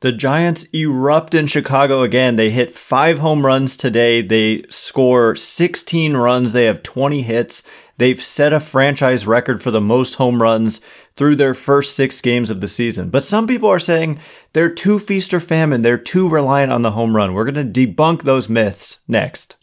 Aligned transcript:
The 0.00 0.12
Giants 0.12 0.64
erupt 0.72 1.34
in 1.34 1.46
Chicago 1.46 2.00
again. 2.02 2.36
They 2.36 2.48
hit 2.48 2.72
five 2.72 3.18
home 3.18 3.44
runs 3.44 3.76
today. 3.76 4.22
They 4.22 4.64
score 4.70 5.36
16 5.36 6.16
runs. 6.16 6.52
They 6.52 6.64
have 6.64 6.82
20 6.82 7.20
hits. 7.20 7.62
They've 7.98 8.22
set 8.22 8.54
a 8.54 8.60
franchise 8.60 9.26
record 9.26 9.62
for 9.62 9.70
the 9.70 9.80
most 9.82 10.14
home 10.14 10.40
runs 10.40 10.80
through 11.16 11.36
their 11.36 11.52
first 11.52 11.94
six 11.94 12.22
games 12.22 12.48
of 12.48 12.62
the 12.62 12.66
season. 12.66 13.10
But 13.10 13.24
some 13.24 13.46
people 13.46 13.68
are 13.68 13.78
saying 13.78 14.20
they're 14.54 14.72
too 14.72 14.98
feast 14.98 15.34
or 15.34 15.40
famine. 15.40 15.82
They're 15.82 15.98
too 15.98 16.30
reliant 16.30 16.72
on 16.72 16.80
the 16.80 16.92
home 16.92 17.14
run. 17.14 17.34
We're 17.34 17.50
going 17.50 17.70
to 17.70 17.86
debunk 17.86 18.22
those 18.22 18.48
myths 18.48 19.00
next. 19.06 19.56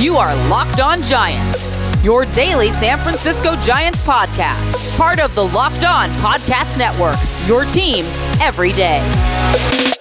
You 0.00 0.18
are 0.18 0.36
Locked 0.48 0.78
On 0.78 1.02
Giants, 1.02 1.66
your 2.02 2.24
daily 2.26 2.70
San 2.70 2.98
Francisco 2.98 3.54
Giants 3.56 4.02
podcast, 4.02 4.96
part 4.98 5.20
of 5.20 5.34
the 5.34 5.44
Locked 5.44 5.84
On 5.84 6.08
Podcast 6.10 6.76
Network, 6.76 7.16
your 7.46 7.64
team 7.64 8.04
every 8.40 8.72
day. 8.72 9.91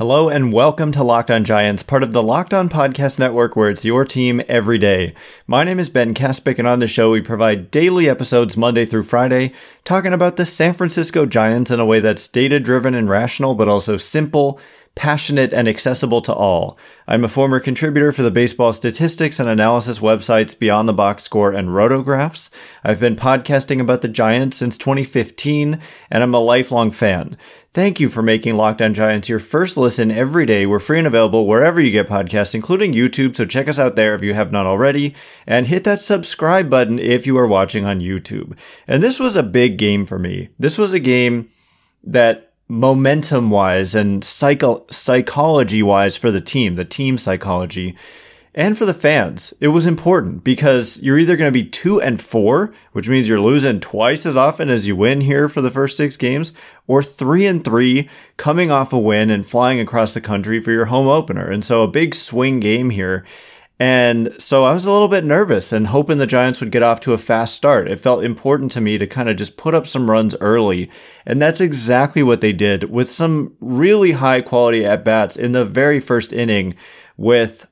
Hello 0.00 0.30
and 0.30 0.50
welcome 0.50 0.92
to 0.92 1.04
Locked 1.04 1.30
On 1.30 1.44
Giants, 1.44 1.82
part 1.82 2.02
of 2.02 2.12
the 2.12 2.22
Locked 2.22 2.54
On 2.54 2.70
Podcast 2.70 3.18
Network, 3.18 3.54
where 3.54 3.68
it's 3.68 3.84
your 3.84 4.06
team 4.06 4.40
every 4.48 4.78
day. 4.78 5.12
My 5.46 5.62
name 5.62 5.78
is 5.78 5.90
Ben 5.90 6.14
Kaspick, 6.14 6.58
and 6.58 6.66
on 6.66 6.78
the 6.78 6.88
show, 6.88 7.10
we 7.10 7.20
provide 7.20 7.70
daily 7.70 8.08
episodes 8.08 8.56
Monday 8.56 8.86
through 8.86 9.02
Friday, 9.02 9.52
talking 9.84 10.14
about 10.14 10.36
the 10.36 10.46
San 10.46 10.72
Francisco 10.72 11.26
Giants 11.26 11.70
in 11.70 11.80
a 11.80 11.84
way 11.84 12.00
that's 12.00 12.28
data 12.28 12.58
driven 12.58 12.94
and 12.94 13.10
rational, 13.10 13.54
but 13.54 13.68
also 13.68 13.98
simple 13.98 14.58
passionate, 14.94 15.52
and 15.52 15.68
accessible 15.68 16.20
to 16.20 16.34
all. 16.34 16.76
I'm 17.06 17.24
a 17.24 17.28
former 17.28 17.60
contributor 17.60 18.12
for 18.12 18.22
the 18.22 18.30
baseball 18.30 18.72
statistics 18.72 19.40
and 19.40 19.48
analysis 19.48 20.00
websites 20.00 20.58
Beyond 20.58 20.88
the 20.88 20.92
Box 20.92 21.22
Score 21.22 21.52
and 21.52 21.68
Rotographs. 21.68 22.50
I've 22.84 23.00
been 23.00 23.16
podcasting 23.16 23.80
about 23.80 24.02
the 24.02 24.08
Giants 24.08 24.56
since 24.56 24.76
2015, 24.76 25.80
and 26.10 26.22
I'm 26.22 26.34
a 26.34 26.40
lifelong 26.40 26.90
fan. 26.90 27.36
Thank 27.72 28.00
you 28.00 28.08
for 28.08 28.20
making 28.20 28.56
Locked 28.56 28.82
On 28.82 28.92
Giants 28.92 29.28
your 29.28 29.38
first 29.38 29.76
listen 29.76 30.10
every 30.10 30.44
day. 30.44 30.66
We're 30.66 30.80
free 30.80 30.98
and 30.98 31.06
available 31.06 31.46
wherever 31.46 31.80
you 31.80 31.92
get 31.92 32.08
podcasts, 32.08 32.52
including 32.52 32.94
YouTube, 32.94 33.36
so 33.36 33.44
check 33.44 33.68
us 33.68 33.78
out 33.78 33.94
there 33.94 34.12
if 34.16 34.22
you 34.22 34.34
have 34.34 34.50
not 34.50 34.66
already, 34.66 35.14
and 35.46 35.68
hit 35.68 35.84
that 35.84 36.00
subscribe 36.00 36.68
button 36.68 36.98
if 36.98 37.28
you 37.28 37.38
are 37.38 37.46
watching 37.46 37.84
on 37.84 38.00
YouTube. 38.00 38.56
And 38.88 39.04
this 39.04 39.20
was 39.20 39.36
a 39.36 39.44
big 39.44 39.78
game 39.78 40.04
for 40.04 40.18
me. 40.18 40.48
This 40.58 40.78
was 40.78 40.92
a 40.92 40.98
game 40.98 41.48
that 42.02 42.54
momentum 42.66 43.50
wise 43.50 43.94
and 43.94 44.24
psycho- 44.24 44.84
psychology 44.90 45.80
wise 45.80 46.16
for 46.16 46.32
the 46.32 46.40
team, 46.40 46.74
the 46.74 46.84
team 46.84 47.18
psychology, 47.18 47.96
and 48.54 48.76
for 48.76 48.84
the 48.84 48.94
fans. 48.94 49.54
It 49.60 49.68
was 49.68 49.86
important 49.86 50.42
because 50.42 51.00
you're 51.02 51.18
either 51.18 51.36
going 51.36 51.52
to 51.52 51.58
be 51.58 51.68
two 51.68 52.00
and 52.00 52.20
four, 52.20 52.72
which 52.92 53.08
means 53.08 53.28
you're 53.28 53.40
losing 53.40 53.80
twice 53.80 54.26
as 54.26 54.36
often 54.36 54.68
as 54.68 54.86
you 54.86 54.96
win 54.96 55.20
here 55.20 55.48
for 55.48 55.60
the 55.60 55.70
first 55.70 55.96
six 55.96 56.16
games, 56.16 56.52
or 56.86 57.02
three 57.02 57.46
and 57.46 57.64
three, 57.64 58.08
coming 58.36 58.70
off 58.70 58.92
a 58.92 58.98
win 58.98 59.30
and 59.30 59.46
flying 59.46 59.78
across 59.78 60.14
the 60.14 60.20
country 60.20 60.60
for 60.60 60.72
your 60.72 60.86
home 60.86 61.06
opener. 61.06 61.50
And 61.50 61.64
so 61.64 61.82
a 61.82 61.88
big 61.88 62.14
swing 62.14 62.60
game 62.60 62.90
here. 62.90 63.24
And 63.78 64.34
so 64.36 64.64
I 64.64 64.74
was 64.74 64.84
a 64.84 64.92
little 64.92 65.08
bit 65.08 65.24
nervous 65.24 65.72
and 65.72 65.86
hoping 65.86 66.18
the 66.18 66.26
Giants 66.26 66.60
would 66.60 66.70
get 66.70 66.82
off 66.82 67.00
to 67.00 67.14
a 67.14 67.18
fast 67.18 67.54
start. 67.54 67.88
It 67.88 67.98
felt 67.98 68.22
important 68.22 68.72
to 68.72 68.80
me 68.80 68.98
to 68.98 69.06
kind 69.06 69.30
of 69.30 69.38
just 69.38 69.56
put 69.56 69.74
up 69.74 69.86
some 69.86 70.10
runs 70.10 70.36
early. 70.38 70.90
And 71.24 71.40
that's 71.40 71.62
exactly 71.62 72.22
what 72.22 72.42
they 72.42 72.52
did 72.52 72.90
with 72.90 73.10
some 73.10 73.56
really 73.58 74.12
high 74.12 74.42
quality 74.42 74.84
at 74.84 75.02
bats 75.02 75.34
in 75.34 75.52
the 75.52 75.64
very 75.64 75.98
first 75.98 76.30
inning 76.30 76.74
with 77.16 77.66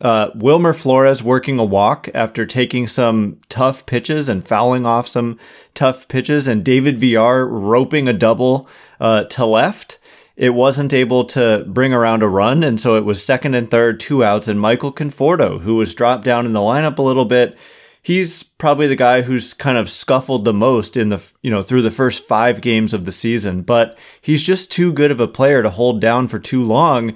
uh, 0.00 0.30
Wilmer 0.34 0.72
Flores 0.72 1.22
working 1.22 1.58
a 1.58 1.64
walk 1.64 2.08
after 2.14 2.44
taking 2.44 2.86
some 2.86 3.38
tough 3.48 3.86
pitches 3.86 4.28
and 4.28 4.46
fouling 4.46 4.86
off 4.86 5.08
some 5.08 5.38
tough 5.72 6.08
pitches, 6.08 6.46
and 6.46 6.64
David 6.64 6.98
Villar 6.98 7.46
roping 7.46 8.08
a 8.08 8.12
double 8.12 8.68
uh, 9.00 9.24
to 9.24 9.44
left 9.44 9.98
it 10.36 10.50
wasn't 10.50 10.92
able 10.92 11.24
to 11.24 11.64
bring 11.68 11.92
around 11.92 12.22
a 12.22 12.28
run. 12.28 12.62
And 12.62 12.80
so 12.80 12.96
it 12.96 13.04
was 13.04 13.24
second 13.24 13.54
and 13.54 13.70
third, 13.70 14.00
two 14.00 14.24
outs. 14.24 14.48
And 14.48 14.60
Michael 14.60 14.92
Conforto, 14.92 15.60
who 15.60 15.76
was 15.76 15.94
dropped 15.94 16.24
down 16.24 16.46
in 16.46 16.52
the 16.52 16.60
lineup 16.60 16.98
a 16.98 17.02
little 17.02 17.24
bit, 17.24 17.56
he's 18.02 18.42
probably 18.42 18.86
the 18.88 18.96
guy 18.96 19.22
who's 19.22 19.54
kind 19.54 19.78
of 19.78 19.88
scuffled 19.88 20.44
the 20.44 20.52
most 20.52 20.96
in 20.96 21.10
the, 21.10 21.24
you 21.42 21.50
know, 21.50 21.62
through 21.62 21.82
the 21.82 21.90
first 21.90 22.24
five 22.24 22.60
games 22.60 22.92
of 22.92 23.04
the 23.04 23.12
season. 23.12 23.62
But 23.62 23.96
he's 24.20 24.44
just 24.44 24.72
too 24.72 24.92
good 24.92 25.12
of 25.12 25.20
a 25.20 25.28
player 25.28 25.62
to 25.62 25.70
hold 25.70 26.00
down 26.00 26.26
for 26.26 26.40
too 26.40 26.64
long. 26.64 27.14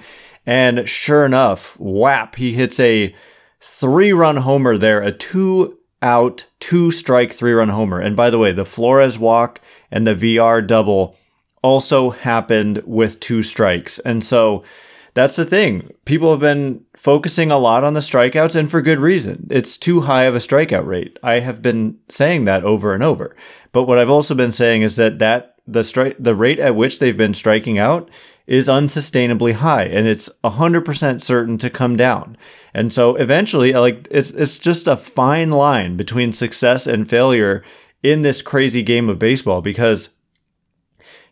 And 0.49 0.89
sure 0.89 1.27
enough, 1.27 1.79
whap, 1.79 2.37
he 2.37 2.55
hits 2.55 2.81
a 2.81 3.15
three 3.61 4.15
run 4.15 4.39
homer 4.39 4.79
there, 4.79 5.03
a 5.03 5.13
two 5.13 5.79
out, 6.01 6.47
two 6.59 6.91
strike, 6.91 7.35
three 7.35 7.53
run 7.53 7.69
homer. 7.69 8.01
And 8.01 8.17
by 8.17 8.31
the 8.31 8.39
way, 8.39 8.53
the 8.53 8.65
Flores 8.65 9.19
walk 9.19 9.61
and 9.91 10.07
the 10.07 10.15
Villar 10.15 10.63
double 10.63 11.19
also 11.63 12.09
happened 12.09 12.83
with 12.87 13.21
two 13.21 13.43
strikes. 13.43 13.99
And 13.99 14.25
so 14.25 14.65
that's 15.13 15.37
the 15.37 15.45
thing. 15.45 15.91
People 16.07 16.31
have 16.31 16.41
been 16.41 16.87
focusing 16.97 17.51
a 17.51 17.59
lot 17.59 17.85
on 17.85 17.93
the 17.93 18.01
strikeouts 18.01 18.57
and 18.57 18.71
for 18.71 18.81
good 18.81 19.01
reason. 19.01 19.49
It's 19.51 19.77
too 19.77 20.01
high 20.01 20.25
of 20.25 20.35
a 20.35 20.39
strikeout 20.39 20.87
rate. 20.87 21.19
I 21.23 21.41
have 21.41 21.61
been 21.61 21.99
saying 22.09 22.47
that 22.47 22.65
over 22.65 22.95
and 22.95 23.05
over. 23.05 23.37
But 23.71 23.85
what 23.85 23.99
I've 23.99 24.09
also 24.09 24.35
been 24.35 24.53
saying 24.53 24.81
is 24.81 24.97
that 24.97 25.19
that 25.19 25.57
the 25.67 25.85
strike 25.85 26.17
the 26.19 26.35
rate 26.35 26.59
at 26.59 26.75
which 26.75 27.01
they've 27.01 27.19
been 27.19 27.35
striking 27.35 27.79
out 27.79 28.09
is 28.49 28.67
unsustainably 28.67 29.53
high 29.53 29.85
and 29.85 30.09
it's 30.09 30.31
100% 30.43 31.21
certain 31.21 31.59
to 31.59 31.69
come 31.71 31.97
down. 31.97 32.37
And 32.73 32.93
so 32.93 33.15
eventually 33.17 33.73
like 33.75 34.09
it's 34.11 34.31
it's 34.31 34.59
just 34.59 34.89
a 34.89 34.97
fine 34.97 35.51
line 35.51 35.97
between 35.97 36.33
success 36.33 36.87
and 36.87 37.09
failure 37.09 37.63
in 38.03 38.23
this 38.23 38.43
crazy 38.43 38.83
game 38.83 39.09
of 39.09 39.19
baseball 39.19 39.61
because 39.61 40.09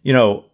you 0.03 0.13
know, 0.13 0.45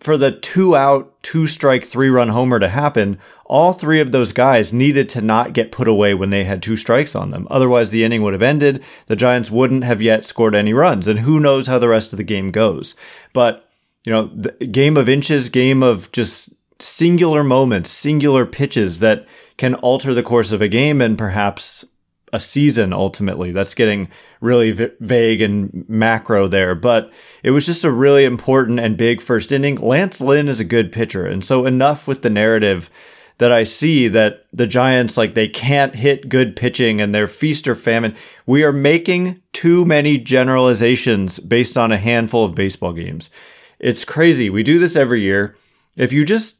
for 0.00 0.16
the 0.16 0.32
two 0.32 0.74
out, 0.74 1.22
two 1.22 1.46
strike, 1.46 1.84
three 1.84 2.10
run 2.10 2.30
homer 2.30 2.58
to 2.58 2.68
happen, 2.68 3.18
all 3.46 3.72
three 3.72 4.00
of 4.00 4.12
those 4.12 4.32
guys 4.32 4.72
needed 4.72 5.08
to 5.10 5.20
not 5.20 5.52
get 5.52 5.72
put 5.72 5.86
away 5.88 6.12
when 6.12 6.30
they 6.30 6.44
had 6.44 6.62
two 6.62 6.76
strikes 6.76 7.14
on 7.14 7.30
them. 7.30 7.46
Otherwise, 7.50 7.90
the 7.90 8.04
inning 8.04 8.22
would 8.22 8.32
have 8.32 8.42
ended. 8.42 8.82
The 9.06 9.16
Giants 9.16 9.50
wouldn't 9.50 9.84
have 9.84 10.02
yet 10.02 10.24
scored 10.24 10.54
any 10.54 10.72
runs, 10.72 11.06
and 11.06 11.20
who 11.20 11.38
knows 11.38 11.66
how 11.66 11.78
the 11.78 11.88
rest 11.88 12.12
of 12.12 12.16
the 12.16 12.24
game 12.24 12.50
goes. 12.50 12.94
But, 13.32 13.69
you 14.04 14.12
know, 14.12 14.26
game 14.26 14.96
of 14.96 15.08
inches, 15.08 15.48
game 15.48 15.82
of 15.82 16.10
just 16.12 16.50
singular 16.78 17.44
moments, 17.44 17.90
singular 17.90 18.46
pitches 18.46 19.00
that 19.00 19.26
can 19.56 19.74
alter 19.74 20.14
the 20.14 20.22
course 20.22 20.52
of 20.52 20.62
a 20.62 20.68
game 20.68 21.00
and 21.00 21.18
perhaps 21.18 21.84
a 22.32 22.40
season 22.40 22.92
ultimately. 22.92 23.52
That's 23.52 23.74
getting 23.74 24.08
really 24.40 24.70
v- 24.70 24.90
vague 25.00 25.42
and 25.42 25.84
macro 25.88 26.46
there, 26.46 26.74
but 26.74 27.12
it 27.42 27.50
was 27.50 27.66
just 27.66 27.84
a 27.84 27.90
really 27.90 28.24
important 28.24 28.80
and 28.80 28.96
big 28.96 29.20
first 29.20 29.52
inning. 29.52 29.76
Lance 29.76 30.20
Lynn 30.20 30.48
is 30.48 30.60
a 30.60 30.64
good 30.64 30.92
pitcher, 30.92 31.26
and 31.26 31.44
so 31.44 31.66
enough 31.66 32.06
with 32.06 32.22
the 32.22 32.30
narrative 32.30 32.90
that 33.38 33.50
I 33.50 33.62
see 33.62 34.06
that 34.08 34.46
the 34.52 34.66
Giants 34.66 35.16
like 35.16 35.34
they 35.34 35.48
can't 35.48 35.94
hit 35.94 36.28
good 36.28 36.54
pitching 36.54 37.00
and 37.00 37.14
they're 37.14 37.26
feast 37.26 37.66
or 37.66 37.74
famine. 37.74 38.14
We 38.44 38.62
are 38.64 38.72
making 38.72 39.40
too 39.52 39.84
many 39.86 40.18
generalizations 40.18 41.40
based 41.40 41.78
on 41.78 41.90
a 41.90 41.96
handful 41.96 42.44
of 42.44 42.54
baseball 42.54 42.92
games. 42.92 43.30
It's 43.80 44.04
crazy. 44.04 44.50
We 44.50 44.62
do 44.62 44.78
this 44.78 44.94
every 44.94 45.22
year. 45.22 45.56
If 45.96 46.12
you 46.12 46.24
just 46.24 46.58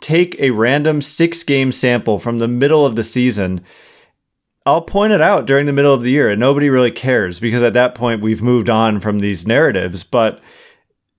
take 0.00 0.38
a 0.40 0.50
random 0.50 1.02
6 1.02 1.42
game 1.42 1.72
sample 1.72 2.18
from 2.18 2.38
the 2.38 2.48
middle 2.48 2.86
of 2.86 2.96
the 2.96 3.04
season 3.04 3.62
I'll 4.66 4.82
point 4.82 5.12
it 5.12 5.22
out 5.22 5.46
during 5.46 5.66
the 5.66 5.72
middle 5.72 5.94
of 5.94 6.02
the 6.02 6.10
year 6.10 6.30
and 6.30 6.38
nobody 6.38 6.68
really 6.68 6.90
cares 6.90 7.40
because 7.40 7.62
at 7.62 7.72
that 7.72 7.94
point 7.94 8.20
we've 8.20 8.42
moved 8.42 8.68
on 8.68 9.00
from 9.00 9.18
these 9.18 9.46
narratives. 9.46 10.04
But 10.04 10.40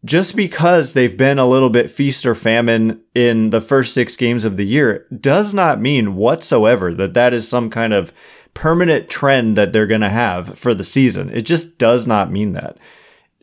just 0.06 0.36
because 0.36 0.94
they've 0.94 1.18
been 1.18 1.40
a 1.40 1.48
little 1.48 1.70
bit 1.70 1.90
feast 1.90 2.26
or 2.26 2.36
famine 2.36 3.02
in 3.16 3.50
the 3.50 3.62
first 3.62 3.94
six 3.94 4.16
games 4.16 4.44
of 4.44 4.58
the 4.58 4.66
year 4.66 5.08
does 5.20 5.54
not 5.54 5.82
mean 5.82 6.16
whatsoever 6.16 6.94
that 6.94 7.14
that 7.16 7.34
is 7.34 7.48
some 7.48 7.70
kind 7.70 7.94
of 7.94 8.14
permanent 8.54 9.10
trend 9.10 9.58
that 9.58 9.74
they're 9.74 9.88
going 9.88 10.02
to 10.02 10.10
have 10.10 10.60
for 10.60 10.74
the 10.74 10.84
season. 10.84 11.30
It 11.32 11.42
just 11.42 11.78
does 11.78 12.06
not 12.06 12.32
mean 12.32 12.54
that. 12.54 12.78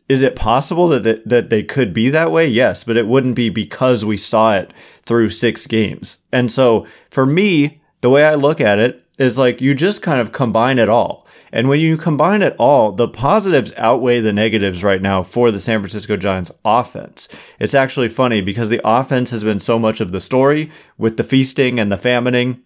Is 0.09 0.23
it 0.23 0.35
possible 0.35 0.89
that, 0.89 1.03
that 1.03 1.29
that 1.29 1.49
they 1.49 1.63
could 1.63 1.93
be 1.93 2.09
that 2.09 2.31
way? 2.31 2.47
Yes, 2.47 2.83
but 2.83 2.97
it 2.97 3.07
wouldn't 3.07 3.35
be 3.35 3.49
because 3.49 4.03
we 4.03 4.17
saw 4.17 4.55
it 4.55 4.73
through 5.05 5.29
six 5.29 5.67
games. 5.67 6.17
And 6.31 6.51
so 6.51 6.87
for 7.11 7.25
me, 7.25 7.79
the 8.01 8.09
way 8.09 8.25
I 8.25 8.33
look 8.33 8.59
at 8.59 8.79
it 8.79 9.05
is 9.19 9.37
like 9.37 9.61
you 9.61 9.75
just 9.75 10.01
kind 10.01 10.19
of 10.19 10.31
combine 10.31 10.79
it 10.79 10.89
all. 10.89 11.27
And 11.51 11.67
when 11.67 11.79
you 11.79 11.97
combine 11.97 12.41
it 12.41 12.55
all, 12.57 12.91
the 12.91 13.07
positives 13.07 13.73
outweigh 13.75 14.21
the 14.21 14.33
negatives 14.33 14.83
right 14.83 15.01
now 15.01 15.23
for 15.23 15.51
the 15.51 15.59
San 15.59 15.79
Francisco 15.79 16.15
Giants 16.15 16.51
offense. 16.63 17.27
It's 17.59 17.73
actually 17.73 18.09
funny 18.09 18.41
because 18.41 18.69
the 18.69 18.81
offense 18.83 19.31
has 19.31 19.43
been 19.43 19.59
so 19.59 19.79
much 19.79 19.99
of 19.99 20.11
the 20.11 20.21
story 20.21 20.71
with 20.97 21.17
the 21.17 21.23
feasting 21.23 21.79
and 21.79 21.91
the 21.91 21.97
famining. 21.97 22.61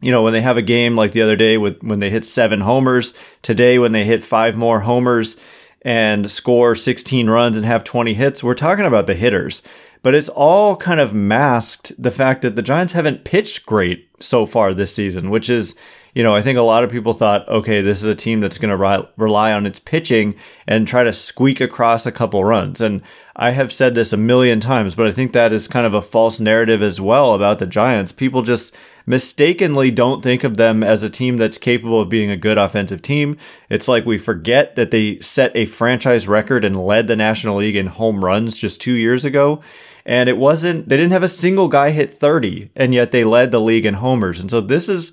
You 0.00 0.12
know, 0.12 0.22
when 0.22 0.32
they 0.32 0.42
have 0.42 0.56
a 0.56 0.62
game 0.62 0.96
like 0.96 1.12
the 1.12 1.22
other 1.22 1.36
day 1.36 1.56
with 1.56 1.80
when 1.82 2.00
they 2.00 2.10
hit 2.10 2.24
seven 2.24 2.60
homers, 2.60 3.14
today 3.42 3.78
when 3.78 3.92
they 3.92 4.04
hit 4.04 4.22
five 4.22 4.56
more 4.56 4.80
homers 4.80 5.36
and 5.86 6.28
score 6.28 6.74
16 6.74 7.30
runs 7.30 7.56
and 7.56 7.64
have 7.64 7.84
20 7.84 8.14
hits, 8.14 8.42
we're 8.42 8.54
talking 8.54 8.84
about 8.84 9.06
the 9.06 9.14
hitters. 9.14 9.62
but 10.02 10.14
it's 10.14 10.28
all 10.28 10.76
kind 10.76 11.00
of 11.00 11.14
masked 11.14 11.92
the 12.00 12.10
fact 12.12 12.42
that 12.42 12.54
the 12.54 12.62
Giants 12.62 12.92
haven't 12.92 13.24
pitched 13.24 13.66
great 13.66 14.08
so 14.20 14.46
far 14.46 14.72
this 14.72 14.94
season, 14.94 15.30
which 15.30 15.50
is, 15.50 15.74
you 16.14 16.22
know, 16.22 16.34
I 16.34 16.42
think 16.42 16.58
a 16.58 16.62
lot 16.62 16.84
of 16.84 16.90
people 16.90 17.12
thought, 17.12 17.48
okay, 17.48 17.80
this 17.80 17.98
is 17.98 18.08
a 18.08 18.14
team 18.14 18.40
that's 18.40 18.58
going 18.58 18.70
to 18.70 18.76
re- 18.76 19.08
rely 19.16 19.52
on 19.52 19.66
its 19.66 19.80
pitching 19.80 20.36
and 20.66 20.86
try 20.86 21.02
to 21.02 21.12
squeak 21.12 21.60
across 21.60 22.06
a 22.06 22.12
couple 22.12 22.44
runs. 22.44 22.80
And 22.80 23.02
I 23.34 23.50
have 23.50 23.72
said 23.72 23.94
this 23.94 24.12
a 24.12 24.16
million 24.16 24.60
times, 24.60 24.94
but 24.94 25.06
I 25.06 25.12
think 25.12 25.32
that 25.32 25.52
is 25.52 25.66
kind 25.66 25.86
of 25.86 25.94
a 25.94 26.02
false 26.02 26.40
narrative 26.40 26.82
as 26.82 27.00
well 27.00 27.34
about 27.34 27.58
the 27.58 27.66
Giants. 27.66 28.12
People 28.12 28.42
just 28.42 28.74
mistakenly 29.06 29.90
don't 29.90 30.22
think 30.22 30.44
of 30.44 30.56
them 30.56 30.82
as 30.82 31.02
a 31.02 31.10
team 31.10 31.36
that's 31.36 31.58
capable 31.58 32.00
of 32.00 32.08
being 32.08 32.30
a 32.30 32.36
good 32.36 32.58
offensive 32.58 33.00
team. 33.00 33.38
It's 33.70 33.88
like 33.88 34.04
we 34.04 34.18
forget 34.18 34.74
that 34.74 34.90
they 34.90 35.20
set 35.20 35.52
a 35.54 35.66
franchise 35.66 36.26
record 36.26 36.64
and 36.64 36.84
led 36.84 37.06
the 37.06 37.16
National 37.16 37.56
League 37.56 37.76
in 37.76 37.86
home 37.86 38.24
runs 38.24 38.58
just 38.58 38.80
two 38.80 38.94
years 38.94 39.24
ago. 39.24 39.62
And 40.04 40.28
it 40.28 40.36
wasn't, 40.36 40.88
they 40.88 40.96
didn't 40.96 41.12
have 41.12 41.22
a 41.22 41.28
single 41.28 41.66
guy 41.68 41.90
hit 41.90 42.12
30, 42.12 42.70
and 42.76 42.94
yet 42.94 43.10
they 43.10 43.24
led 43.24 43.50
the 43.50 43.60
league 43.60 43.86
in 43.86 43.94
homers. 43.94 44.38
And 44.38 44.50
so 44.50 44.60
this 44.60 44.88
is 44.88 45.12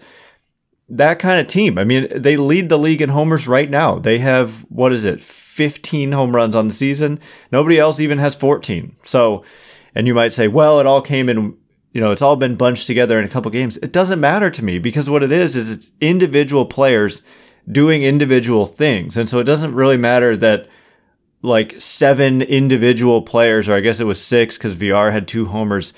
that 0.87 1.17
kind 1.17 1.39
of 1.39 1.47
team. 1.47 1.79
I 1.79 1.83
mean, 1.83 2.07
they 2.15 2.37
lead 2.37 2.69
the 2.69 2.77
league 2.77 3.01
in 3.01 3.09
homers 3.09 3.47
right 3.47 3.69
now. 3.69 3.97
They 3.97 4.19
have, 4.19 4.65
what 4.69 4.91
is 4.91 5.05
it, 5.05 5.21
15 5.21 6.11
home 6.11 6.35
runs 6.35 6.55
on 6.55 6.67
the 6.67 6.73
season. 6.73 7.19
Nobody 7.51 7.79
else 7.79 7.99
even 7.99 8.19
has 8.19 8.35
14. 8.35 8.95
So, 9.03 9.43
and 9.95 10.05
you 10.05 10.13
might 10.13 10.33
say, 10.33 10.47
well, 10.47 10.79
it 10.79 10.85
all 10.85 11.01
came 11.01 11.29
in 11.29 11.57
you 11.93 12.01
know, 12.01 12.11
it's 12.11 12.21
all 12.23 12.35
been 12.35 12.55
bunched 12.55 12.87
together 12.87 13.19
in 13.19 13.25
a 13.25 13.29
couple 13.29 13.51
games. 13.51 13.77
It 13.77 13.93
doesn't 13.93 14.19
matter 14.19 14.49
to 14.49 14.65
me 14.65 14.79
because 14.79 15.09
what 15.09 15.23
it 15.23 15.31
is 15.31 15.55
is 15.55 15.71
it's 15.71 15.91
individual 16.01 16.65
players 16.65 17.21
doing 17.71 18.03
individual 18.03 18.65
things. 18.65 19.15
And 19.15 19.29
so 19.29 19.39
it 19.39 19.45
doesn't 19.45 19.75
really 19.75 19.95
matter 19.95 20.35
that 20.37 20.67
like 21.43 21.79
seven 21.79 22.41
individual 22.41 23.21
players, 23.21 23.69
or 23.69 23.75
I 23.75 23.79
guess 23.79 23.99
it 23.99 24.05
was 24.05 24.21
six 24.21 24.57
because 24.57 24.73
Villar 24.73 25.11
had 25.11 25.27
two 25.27 25.45
homers, 25.45 25.93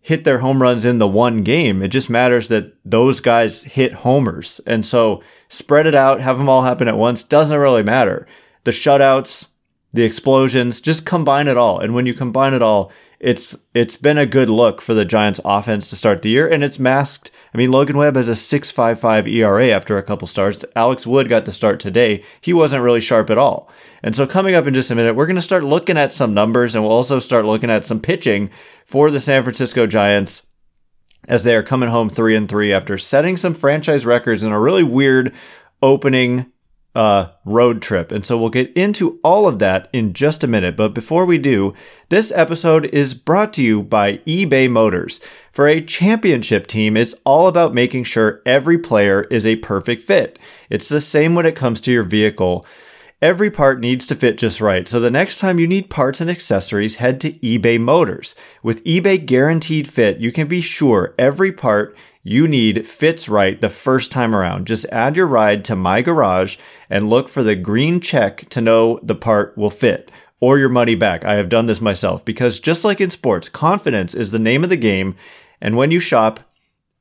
hit 0.00 0.24
their 0.24 0.38
home 0.38 0.60
runs 0.60 0.84
in 0.84 0.98
the 0.98 1.06
one 1.08 1.42
game. 1.42 1.80
It 1.82 1.88
just 1.88 2.10
matters 2.10 2.48
that 2.48 2.74
those 2.84 3.20
guys 3.20 3.62
hit 3.64 3.92
homers. 3.92 4.60
And 4.66 4.84
so 4.84 5.22
spread 5.48 5.86
it 5.86 5.94
out, 5.94 6.20
have 6.20 6.38
them 6.38 6.48
all 6.48 6.62
happen 6.62 6.88
at 6.88 6.98
once. 6.98 7.22
Doesn't 7.22 7.58
really 7.58 7.82
matter. 7.82 8.26
The 8.64 8.72
shutouts, 8.72 9.46
the 9.92 10.04
explosions, 10.04 10.80
just 10.80 11.06
combine 11.06 11.46
it 11.46 11.56
all. 11.56 11.78
And 11.78 11.94
when 11.94 12.06
you 12.06 12.14
combine 12.14 12.52
it 12.52 12.62
all, 12.62 12.90
it's 13.26 13.58
it's 13.74 13.96
been 13.96 14.18
a 14.18 14.24
good 14.24 14.48
look 14.48 14.80
for 14.80 14.94
the 14.94 15.04
Giants 15.04 15.40
offense 15.44 15.90
to 15.90 15.96
start 15.96 16.22
the 16.22 16.28
year 16.28 16.46
and 16.46 16.62
it's 16.62 16.78
masked. 16.78 17.32
I 17.52 17.58
mean, 17.58 17.72
Logan 17.72 17.96
Webb 17.96 18.14
has 18.14 18.28
a 18.28 18.32
6.55 18.32 19.26
ERA 19.26 19.70
after 19.70 19.98
a 19.98 20.02
couple 20.04 20.28
starts. 20.28 20.64
Alex 20.76 21.08
Wood 21.08 21.28
got 21.28 21.44
the 21.44 21.50
start 21.50 21.80
today. 21.80 22.22
He 22.40 22.52
wasn't 22.52 22.84
really 22.84 23.00
sharp 23.00 23.28
at 23.28 23.36
all. 23.36 23.68
And 24.00 24.14
so 24.14 24.28
coming 24.28 24.54
up 24.54 24.68
in 24.68 24.74
just 24.74 24.92
a 24.92 24.94
minute, 24.94 25.16
we're 25.16 25.26
going 25.26 25.34
to 25.34 25.42
start 25.42 25.64
looking 25.64 25.98
at 25.98 26.12
some 26.12 26.34
numbers 26.34 26.76
and 26.76 26.84
we'll 26.84 26.92
also 26.92 27.18
start 27.18 27.46
looking 27.46 27.68
at 27.68 27.84
some 27.84 27.98
pitching 27.98 28.48
for 28.84 29.10
the 29.10 29.18
San 29.18 29.42
Francisco 29.42 29.88
Giants 29.88 30.44
as 31.26 31.42
they 31.42 31.56
are 31.56 31.64
coming 31.64 31.88
home 31.88 32.08
3 32.08 32.36
and 32.36 32.48
3 32.48 32.72
after 32.72 32.96
setting 32.96 33.36
some 33.36 33.54
franchise 33.54 34.06
records 34.06 34.44
in 34.44 34.52
a 34.52 34.60
really 34.60 34.84
weird 34.84 35.34
opening 35.82 36.52
uh, 36.96 37.30
road 37.44 37.82
trip. 37.82 38.10
And 38.10 38.24
so 38.24 38.38
we'll 38.38 38.48
get 38.48 38.72
into 38.72 39.20
all 39.22 39.46
of 39.46 39.58
that 39.58 39.90
in 39.92 40.14
just 40.14 40.42
a 40.42 40.48
minute. 40.48 40.76
But 40.76 40.94
before 40.94 41.26
we 41.26 41.36
do, 41.36 41.74
this 42.08 42.32
episode 42.34 42.86
is 42.86 43.12
brought 43.12 43.52
to 43.54 43.62
you 43.62 43.82
by 43.82 44.18
eBay 44.18 44.70
Motors. 44.70 45.20
For 45.52 45.68
a 45.68 45.82
championship 45.82 46.66
team, 46.66 46.96
it's 46.96 47.14
all 47.26 47.48
about 47.48 47.74
making 47.74 48.04
sure 48.04 48.40
every 48.46 48.78
player 48.78 49.24
is 49.24 49.44
a 49.44 49.56
perfect 49.56 50.02
fit. 50.02 50.38
It's 50.70 50.88
the 50.88 51.02
same 51.02 51.34
when 51.34 51.44
it 51.44 51.54
comes 51.54 51.82
to 51.82 51.92
your 51.92 52.02
vehicle. 52.02 52.64
Every 53.20 53.50
part 53.50 53.80
needs 53.80 54.06
to 54.06 54.14
fit 54.14 54.38
just 54.38 54.62
right. 54.62 54.88
So 54.88 54.98
the 54.98 55.10
next 55.10 55.38
time 55.38 55.58
you 55.58 55.66
need 55.66 55.90
parts 55.90 56.22
and 56.22 56.30
accessories, 56.30 56.96
head 56.96 57.20
to 57.20 57.32
eBay 57.32 57.78
Motors. 57.78 58.34
With 58.62 58.84
eBay 58.84 59.24
Guaranteed 59.24 59.86
Fit, 59.86 60.18
you 60.18 60.32
can 60.32 60.48
be 60.48 60.62
sure 60.62 61.14
every 61.18 61.52
part 61.52 61.96
you 62.28 62.48
need 62.48 62.86
fits 62.86 63.28
right 63.28 63.60
the 63.60 63.70
first 63.70 64.10
time 64.10 64.34
around. 64.34 64.66
Just 64.66 64.84
add 64.90 65.16
your 65.16 65.28
ride 65.28 65.64
to 65.66 65.76
my 65.76 66.02
garage 66.02 66.56
and 66.90 67.08
look 67.08 67.28
for 67.28 67.44
the 67.44 67.54
green 67.54 68.00
check 68.00 68.48
to 68.48 68.60
know 68.60 68.98
the 69.00 69.14
part 69.14 69.56
will 69.56 69.70
fit 69.70 70.10
or 70.40 70.58
your 70.58 70.68
money 70.68 70.96
back. 70.96 71.24
I 71.24 71.34
have 71.34 71.48
done 71.48 71.66
this 71.66 71.80
myself 71.80 72.24
because 72.24 72.58
just 72.58 72.84
like 72.84 73.00
in 73.00 73.10
sports, 73.10 73.48
confidence 73.48 74.12
is 74.12 74.32
the 74.32 74.40
name 74.40 74.64
of 74.64 74.70
the 74.70 74.76
game. 74.76 75.14
And 75.60 75.76
when 75.76 75.92
you 75.92 76.00
shop, 76.00 76.40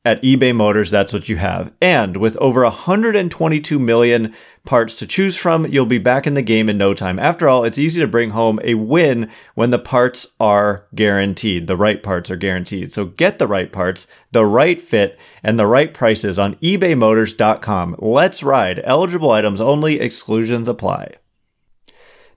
at 0.05 0.21
eBay 0.21 0.55
Motors, 0.55 0.91
that's 0.91 1.11
what 1.11 1.27
you 1.27 1.37
have. 1.37 1.73
And 1.81 2.17
with 2.17 2.37
over 2.37 2.61
122 2.63 3.79
million 3.79 4.33
parts 4.63 4.95
to 4.97 5.07
choose 5.07 5.35
from, 5.35 5.65
you'll 5.65 5.85
be 5.85 5.97
back 5.97 6.27
in 6.27 6.35
the 6.35 6.41
game 6.41 6.69
in 6.69 6.77
no 6.77 6.93
time. 6.93 7.17
After 7.17 7.49
all, 7.49 7.63
it's 7.63 7.79
easy 7.79 7.99
to 7.99 8.07
bring 8.07 8.29
home 8.29 8.59
a 8.63 8.75
win 8.75 9.31
when 9.55 9.71
the 9.71 9.79
parts 9.79 10.27
are 10.39 10.87
guaranteed. 10.93 11.67
The 11.67 11.75
right 11.75 12.01
parts 12.01 12.29
are 12.29 12.35
guaranteed. 12.37 12.93
So 12.93 13.05
get 13.05 13.39
the 13.39 13.47
right 13.47 13.71
parts, 13.71 14.07
the 14.31 14.45
right 14.45 14.79
fit, 14.79 15.19
and 15.43 15.57
the 15.57 15.67
right 15.67 15.93
prices 15.93 16.37
on 16.37 16.55
ebaymotors.com. 16.55 17.95
Let's 17.99 18.43
ride. 18.43 18.81
Eligible 18.83 19.31
items 19.31 19.59
only, 19.59 19.99
exclusions 19.99 20.67
apply. 20.67 21.15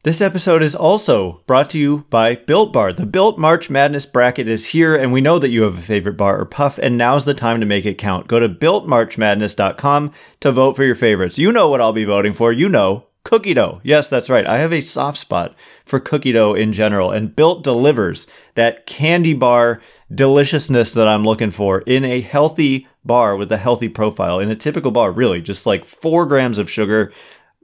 This 0.09 0.23
episode 0.23 0.63
is 0.63 0.75
also 0.75 1.43
brought 1.47 1.69
to 1.69 1.79
you 1.79 2.07
by 2.09 2.37
Built 2.37 2.73
Bar. 2.73 2.95
The 2.95 3.05
Built 3.05 3.39
March 3.39 3.69
Madness 3.69 4.07
bracket 4.07 4.49
is 4.49 4.69
here, 4.69 4.97
and 4.97 5.13
we 5.13 5.21
know 5.21 5.39
that 5.39 5.51
you 5.51 5.65
have 5.65 5.77
a 5.77 5.83
favorite 5.83 6.17
bar 6.17 6.41
or 6.41 6.47
puff, 6.47 6.79
and 6.79 6.97
now's 6.97 7.27
the 7.27 7.35
time 7.35 7.61
to 7.61 7.67
make 7.67 7.85
it 7.85 7.99
count. 7.99 8.27
Go 8.27 8.41
to 8.41 8.49
builtmarchmadness.com 8.49 10.13
to 10.41 10.51
vote 10.51 10.77
for 10.77 10.85
your 10.85 10.95
favorites. 10.95 11.39
You 11.39 11.53
know 11.53 11.69
what 11.69 11.83
I'll 11.83 11.93
be 11.93 12.07
voting 12.07 12.33
for. 12.33 12.55
You 12.55 12.71
know, 12.71 13.09
cookie 13.23 13.53
dough. 13.53 13.83
Yes, 13.85 14.09
that's 14.09 14.31
right. 14.31 14.47
I 14.47 14.57
have 14.57 14.73
a 14.73 14.81
soft 14.81 15.19
spot 15.19 15.55
for 15.85 16.01
cookie 16.01 16.33
dough 16.33 16.55
in 16.55 16.73
general, 16.73 17.11
and 17.11 17.37
Built 17.37 17.63
delivers 17.63 18.27
that 18.55 18.87
candy 18.87 19.35
bar 19.35 19.83
deliciousness 20.11 20.95
that 20.95 21.07
I'm 21.07 21.25
looking 21.25 21.51
for 21.51 21.81
in 21.83 22.07
a 22.07 22.23
healthy 22.23 22.89
bar 23.05 23.37
with 23.37 23.53
a 23.53 23.59
healthy 23.59 23.91
profile. 23.91 24.41
In 24.41 24.51
a 24.51 24.57
typical 24.57 24.91
bar, 24.91 25.13
really, 25.13 25.43
just 25.43 25.67
like 25.67 25.85
four 25.85 26.25
grams 26.25 26.57
of 26.57 26.71
sugar, 26.71 27.13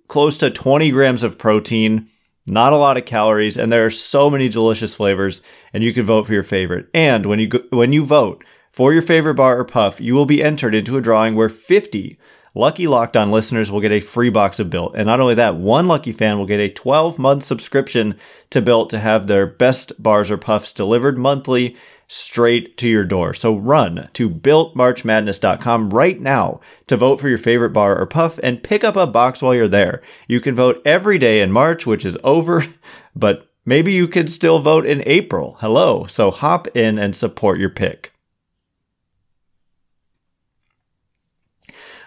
close 0.08 0.36
to 0.36 0.50
20 0.50 0.90
grams 0.90 1.22
of 1.22 1.38
protein 1.38 2.10
not 2.46 2.72
a 2.72 2.76
lot 2.76 2.96
of 2.96 3.04
calories, 3.04 3.56
and 3.56 3.72
there 3.72 3.84
are 3.84 3.90
so 3.90 4.28
many 4.28 4.48
delicious 4.48 4.94
flavors, 4.94 5.40
and 5.72 5.82
you 5.82 5.92
can 5.92 6.04
vote 6.04 6.26
for 6.26 6.32
your 6.32 6.42
favorite. 6.42 6.88
And 6.92 7.26
when 7.26 7.38
you 7.38 7.48
go, 7.48 7.60
when 7.70 7.92
you 7.92 8.04
vote 8.04 8.44
for 8.70 8.92
your 8.92 9.02
favorite 9.02 9.34
bar 9.34 9.58
or 9.58 9.64
puff, 9.64 10.00
you 10.00 10.14
will 10.14 10.26
be 10.26 10.42
entered 10.42 10.74
into 10.74 10.96
a 10.96 11.00
drawing 11.00 11.34
where 11.34 11.48
50 11.48 12.18
lucky 12.54 12.86
locked 12.86 13.16
on 13.16 13.30
listeners 13.30 13.70
will 13.70 13.80
get 13.80 13.92
a 13.92 14.00
free 14.00 14.30
box 14.30 14.58
of 14.60 14.70
Built. 14.70 14.94
And 14.94 15.06
not 15.06 15.20
only 15.20 15.34
that, 15.34 15.56
one 15.56 15.86
lucky 15.88 16.12
fan 16.12 16.38
will 16.38 16.46
get 16.46 16.60
a 16.60 16.70
12 16.70 17.18
month 17.18 17.44
subscription 17.44 18.16
to 18.50 18.62
Built 18.62 18.90
to 18.90 18.98
have 18.98 19.26
their 19.26 19.46
best 19.46 20.00
bars 20.02 20.30
or 20.30 20.38
puffs 20.38 20.72
delivered 20.72 21.18
monthly 21.18 21.76
straight 22.06 22.76
to 22.76 22.88
your 22.88 23.04
door. 23.04 23.34
So 23.34 23.56
run 23.56 24.08
to 24.12 24.30
builtmarchmadness.com 24.30 25.90
right 25.90 26.20
now 26.20 26.60
to 26.86 26.96
vote 26.96 27.20
for 27.20 27.28
your 27.28 27.38
favorite 27.38 27.70
bar 27.70 27.98
or 27.98 28.06
puff 28.06 28.38
and 28.42 28.62
pick 28.62 28.84
up 28.84 28.96
a 28.96 29.06
box 29.06 29.42
while 29.42 29.54
you're 29.54 29.68
there. 29.68 30.02
You 30.28 30.40
can 30.40 30.54
vote 30.54 30.80
every 30.84 31.18
day 31.18 31.40
in 31.40 31.50
March, 31.50 31.86
which 31.86 32.04
is 32.04 32.18
over, 32.22 32.64
but 33.16 33.48
maybe 33.64 33.92
you 33.92 34.06
could 34.06 34.30
still 34.30 34.60
vote 34.60 34.86
in 34.86 35.02
April. 35.06 35.56
Hello. 35.60 36.06
So 36.06 36.30
hop 36.30 36.68
in 36.76 36.98
and 36.98 37.16
support 37.16 37.58
your 37.58 37.70
pick. 37.70 38.13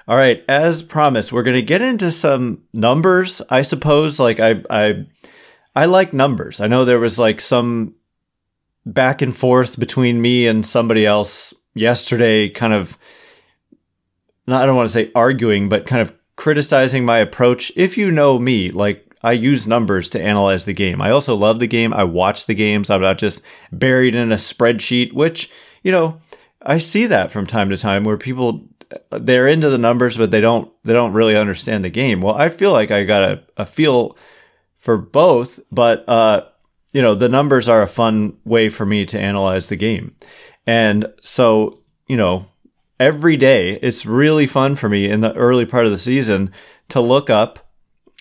All 0.07 0.15
right, 0.15 0.43
as 0.47 0.83
promised, 0.83 1.33
we're 1.33 1.43
going 1.43 1.55
to 1.55 1.61
get 1.61 1.81
into 1.81 2.11
some 2.11 2.63
numbers. 2.71 3.41
I 3.49 3.61
suppose 3.61 4.19
like 4.19 4.39
I 4.39 4.63
I 4.69 5.05
I 5.75 5.85
like 5.85 6.13
numbers. 6.13 6.61
I 6.61 6.67
know 6.67 6.85
there 6.85 6.99
was 6.99 7.19
like 7.19 7.41
some 7.41 7.95
back 8.85 9.21
and 9.21 9.35
forth 9.35 9.77
between 9.77 10.21
me 10.21 10.47
and 10.47 10.65
somebody 10.65 11.05
else 11.05 11.53
yesterday, 11.75 12.47
kind 12.49 12.73
of, 12.73 12.97
not, 14.47 14.63
I 14.63 14.65
don't 14.65 14.77
want 14.77 14.87
to 14.87 14.93
say 14.93 15.11
arguing, 15.13 15.67
but 15.67 15.85
kind 15.85 16.01
of 16.01 16.13
criticizing 16.37 17.05
my 17.05 17.19
approach. 17.19 17.71
If 17.75 17.97
you 17.97 18.09
know 18.09 18.39
me, 18.39 18.71
like, 18.71 19.13
I 19.23 19.33
use 19.33 19.67
numbers 19.67 20.09
to 20.11 20.21
analyze 20.21 20.65
the 20.65 20.73
game. 20.73 21.01
I 21.01 21.11
also 21.11 21.35
love 21.35 21.59
the 21.59 21.67
game. 21.67 21.91
I 21.91 22.05
watch 22.05 22.45
the 22.45 22.55
games. 22.55 22.89
I'm 22.89 23.01
not 23.01 23.17
just 23.17 23.41
buried 23.71 24.15
in 24.15 24.31
a 24.31 24.35
spreadsheet, 24.35 25.11
which, 25.11 25.49
you 25.83 25.91
know, 25.91 26.21
I 26.61 26.77
see 26.77 27.07
that 27.07 27.31
from 27.31 27.45
time 27.45 27.69
to 27.69 27.77
time 27.77 28.03
where 28.03 28.17
people 28.17 28.67
they're 29.11 29.47
into 29.47 29.69
the 29.69 29.77
numbers, 29.77 30.17
but 30.17 30.31
they 30.31 30.41
don't 30.41 30.71
they 30.83 30.93
don't 30.93 31.13
really 31.13 31.35
understand 31.35 31.83
the 31.83 31.89
game. 31.89 32.21
Well, 32.21 32.35
I 32.35 32.49
feel 32.49 32.71
like 32.71 32.91
I 32.91 33.03
got 33.03 33.23
a, 33.23 33.43
a 33.57 33.65
feel 33.65 34.17
for 34.77 34.97
both, 34.97 35.59
but 35.71 36.07
uh, 36.07 36.45
you 36.93 37.01
know, 37.01 37.15
the 37.15 37.29
numbers 37.29 37.67
are 37.67 37.81
a 37.81 37.87
fun 37.87 38.37
way 38.45 38.69
for 38.69 38.85
me 38.85 39.05
to 39.05 39.19
analyze 39.19 39.67
the 39.67 39.75
game. 39.75 40.15
And 40.65 41.13
so, 41.21 41.83
you 42.07 42.17
know, 42.17 42.47
every 42.99 43.37
day 43.37 43.73
it's 43.81 44.05
really 44.05 44.47
fun 44.47 44.75
for 44.75 44.89
me 44.89 45.09
in 45.09 45.21
the 45.21 45.33
early 45.35 45.65
part 45.65 45.85
of 45.85 45.91
the 45.91 45.97
season 45.97 46.51
to 46.89 47.01
look 47.01 47.29
up 47.29 47.66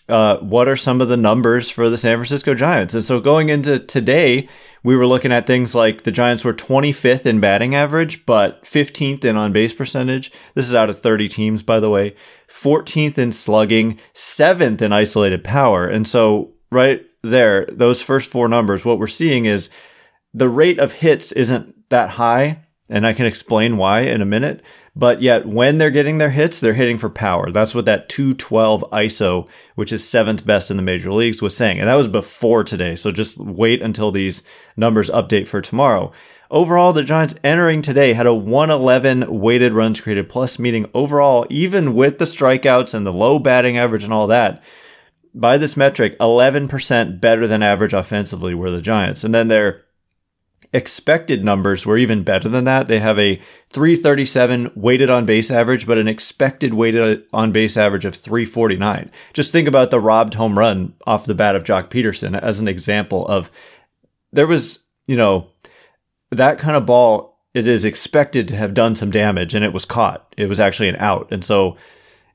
uh, 0.09 0.37
what 0.39 0.69
are 0.69 0.77
some 0.77 1.01
of 1.01 1.09
the 1.09 1.17
numbers 1.17 1.69
for 1.71 1.91
the 1.91 1.97
San 1.97 2.17
Francisco 2.17 2.55
Giants. 2.55 2.95
And 2.95 3.05
so 3.05 3.21
going 3.21 3.49
into 3.49 3.79
today, 3.79 4.49
we 4.83 4.97
were 4.97 5.07
looking 5.07 5.33
at 5.33 5.47
things 5.47 5.75
like 5.75 6.03
the 6.03 6.13
Giants 6.13 6.45
were 6.45 6.55
25th 6.55 7.27
in 7.27 7.41
batting 7.41 7.75
average, 7.75 8.25
but 8.25 8.63
15th 8.63 9.25
in 9.25 9.37
on 9.37 9.53
base 9.53 9.75
percentage. 9.75 10.31
This 10.55 10.69
is 10.69 10.75
out 10.75 10.91
of 10.91 11.01
30 11.01 11.29
teams, 11.29 11.63
by 11.63 11.81
the 11.81 11.91
way. 11.91 12.15
14th 12.49 13.19
in 13.19 13.33
slugging, 13.33 13.99
7th 14.15 14.81
in 14.81 14.93
isolated 14.93 15.43
power. 15.43 15.89
And 15.89 16.07
so, 16.07 16.53
right 16.71 17.05
there, 17.23 17.67
those 17.67 18.03
first 18.03 18.31
four 18.31 18.49
numbers, 18.49 18.85
what 18.85 19.01
we're 19.01 19.09
seeing 19.09 19.45
is 19.45 19.71
the 20.33 20.49
rate 20.49 20.79
of 20.79 20.93
hits 20.93 21.33
isn't 21.33 21.89
that 21.89 22.11
high, 22.11 22.66
and 22.89 23.07
I 23.07 23.13
can 23.13 23.27
explain 23.27 23.77
why 23.77 24.01
in 24.01 24.21
a 24.21 24.27
minute. 24.27 24.63
But 24.95 25.21
yet, 25.21 25.47
when 25.47 25.79
they're 25.79 25.91
getting 25.91 26.19
their 26.19 26.31
hits, 26.31 26.59
they're 26.59 26.73
hitting 26.73 26.97
for 26.97 27.11
power. 27.11 27.51
That's 27.51 27.75
what 27.75 27.85
that 27.85 28.09
212 28.09 28.85
ISO, 28.93 29.49
which 29.75 29.93
is 29.93 30.09
seventh 30.09 30.47
best 30.47 30.71
in 30.71 30.79
the 30.79 30.83
major 30.83 31.13
leagues, 31.13 31.43
was 31.43 31.57
saying. 31.57 31.79
And 31.79 31.89
that 31.89 31.97
was 31.97 32.09
before 32.09 32.65
today. 32.65 32.97
So 32.97 33.11
just 33.11 33.39
wait 33.39 33.83
until 33.83 34.11
these 34.11 34.43
numbers 34.77 35.11
update 35.11 35.49
for 35.49 35.61
tomorrow. 35.61 36.13
Overall, 36.51 36.93
the 36.93 37.03
Giants 37.03 37.35
entering 37.43 37.83
today 37.83 38.13
had 38.13 38.27
a 38.27 38.35
111 38.35 39.41
weighted 39.41 39.75
runs 39.75 40.01
created 40.01 40.29
plus, 40.29 40.59
meaning 40.59 40.89
overall, 40.95 41.45
even 41.51 41.93
with 41.95 42.19
the 42.19 42.25
strikeouts 42.25 42.95
and 42.95 43.07
the 43.07 43.13
low 43.13 43.39
batting 43.39 43.77
average 43.77 44.05
and 44.05 44.13
all 44.13 44.29
that, 44.29 44.63
by 45.35 45.59
this 45.59 45.77
metric, 45.77 46.19
11% 46.19 47.21
better 47.21 47.47
than 47.47 47.63
average 47.63 47.93
offensively 47.93 48.55
were 48.55 48.71
the 48.71 48.81
Giants. 48.81 49.25
And 49.25 49.35
then 49.35 49.49
their 49.49 49.86
expected 50.73 51.45
numbers 51.45 51.87
were 51.87 51.99
even 51.99 52.23
better 52.23 52.49
than 52.49 52.65
that. 52.65 52.89
They 52.89 52.99
have 52.99 53.19
a 53.19 53.37
337 53.71 54.73
weighted 54.75 55.11
on 55.11 55.27
base 55.27 55.51
average, 55.51 55.87
but 55.87 55.99
an 55.99 56.09
expected 56.09 56.75
weighted 56.75 57.25
on 57.33 57.53
base 57.53 57.77
average 57.77 58.05
of 58.05 58.15
349. 58.15 59.11
Just 59.33 59.53
think 59.53 59.69
about 59.69 59.91
the 59.91 60.01
robbed 60.01 60.35
home 60.35 60.59
run 60.59 60.95
off 61.07 61.27
the 61.27 61.35
bat 61.35 61.57
of 61.57 61.65
Joc 61.65 61.89
Pederson 61.89 62.39
as 62.39 62.61
an 62.61 62.69
example 62.69 63.27
of 63.27 63.51
there 64.33 64.47
was, 64.47 64.81
you 65.07 65.17
know, 65.17 65.51
that 66.31 66.59
kind 66.59 66.77
of 66.77 66.87
ball, 66.87 67.41
it 67.55 67.67
is 67.67 67.85
expected 67.85 68.49
to 68.49 68.57
have 68.57 68.75
done 68.75 68.95
some 68.95 69.11
damage 69.11 69.55
and 69.55 69.65
it 69.65 69.73
was 69.73 69.85
caught. 69.85 70.35
It 70.37 70.49
was 70.49 70.61
actually 70.61 70.89
an 70.89 70.97
out. 70.97 71.29
And 71.31 71.45
so 71.45 71.77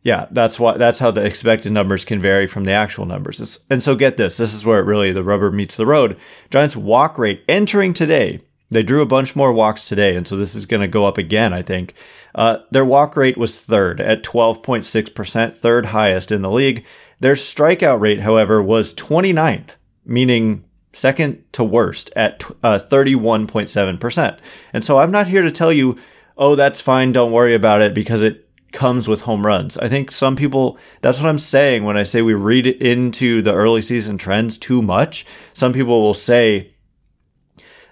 yeah, 0.04 0.28
that's 0.32 0.60
why 0.60 0.78
that's 0.78 1.00
how 1.00 1.12
the 1.12 1.24
expected 1.24 1.72
numbers 1.72 2.06
can 2.06 2.20
vary 2.20 2.48
from 2.48 2.64
the 2.64 2.72
actual 2.72 3.06
numbers. 3.06 3.40
It's, 3.40 3.60
and 3.70 3.84
so 3.84 3.96
get 3.96 4.18
this, 4.18 4.38
this 4.38 4.54
is 4.54 4.66
where 4.66 4.80
it 4.80 4.86
really 4.86 5.12
the 5.12 5.24
rubber 5.24 5.52
meets 5.52 5.78
the 5.78 5.86
road. 5.86 6.18
Giants 6.50 6.76
walk 6.76 7.18
rate 7.18 7.44
entering 7.48 7.94
today. 7.94 8.42
They 8.70 8.84
drew 8.84 9.02
a 9.02 9.06
bunch 9.06 9.36
more 9.36 9.52
walks 9.52 9.88
today, 9.88 10.16
and 10.16 10.28
so 10.28 10.38
this 10.38 10.56
is 10.56 10.66
going 10.66 10.82
to 10.82 10.88
go 10.88 11.06
up 11.06 11.18
again, 11.18 11.54
I 11.54 11.62
think. 11.62 11.94
Uh, 12.34 12.60
their 12.72 12.86
walk 12.86 13.18
rate 13.18 13.38
was 13.38 13.60
third 13.60 14.00
at 14.00 14.24
12.6%, 14.24 15.54
third 15.54 15.88
highest 15.88 16.32
in 16.32 16.42
the 16.42 16.50
league. 16.50 16.86
Their 17.20 17.34
strikeout 17.34 18.00
rate, 18.00 18.22
however, 18.22 18.64
was 18.64 18.96
29th, 18.96 19.76
meaning 20.06 20.64
second 20.94 21.44
to 21.52 21.66
worst 21.66 22.12
at 22.16 22.44
uh, 22.64 22.80
31.7%. 22.80 24.40
And 24.72 24.84
so 24.86 25.00
I'm 25.00 25.12
not 25.12 25.28
here 25.28 25.42
to 25.42 25.52
tell 25.52 25.74
you, 25.74 26.00
oh, 26.38 26.56
that's 26.56 26.80
fine, 26.80 27.12
don't 27.12 27.34
worry 27.34 27.54
about 27.54 27.82
it 27.82 27.94
because 27.94 28.24
it 28.24 28.48
comes 28.72 29.08
with 29.08 29.22
home 29.22 29.46
runs. 29.46 29.78
I 29.78 29.88
think 29.88 30.12
some 30.12 30.36
people, 30.36 30.78
that's 31.02 31.20
what 31.20 31.30
I'm 31.30 31.38
saying 31.38 31.84
when 31.84 31.98
I 31.98 32.04
say 32.04 32.22
we 32.22 32.34
read 32.34 32.68
into 32.68 33.42
the 33.42 33.54
early 33.54 33.82
season 33.82 34.18
trends 34.18 34.58
too 34.58 34.82
much. 34.82 35.26
Some 35.54 35.74
people 35.74 36.02
will 36.02 36.14
say, 36.14 36.74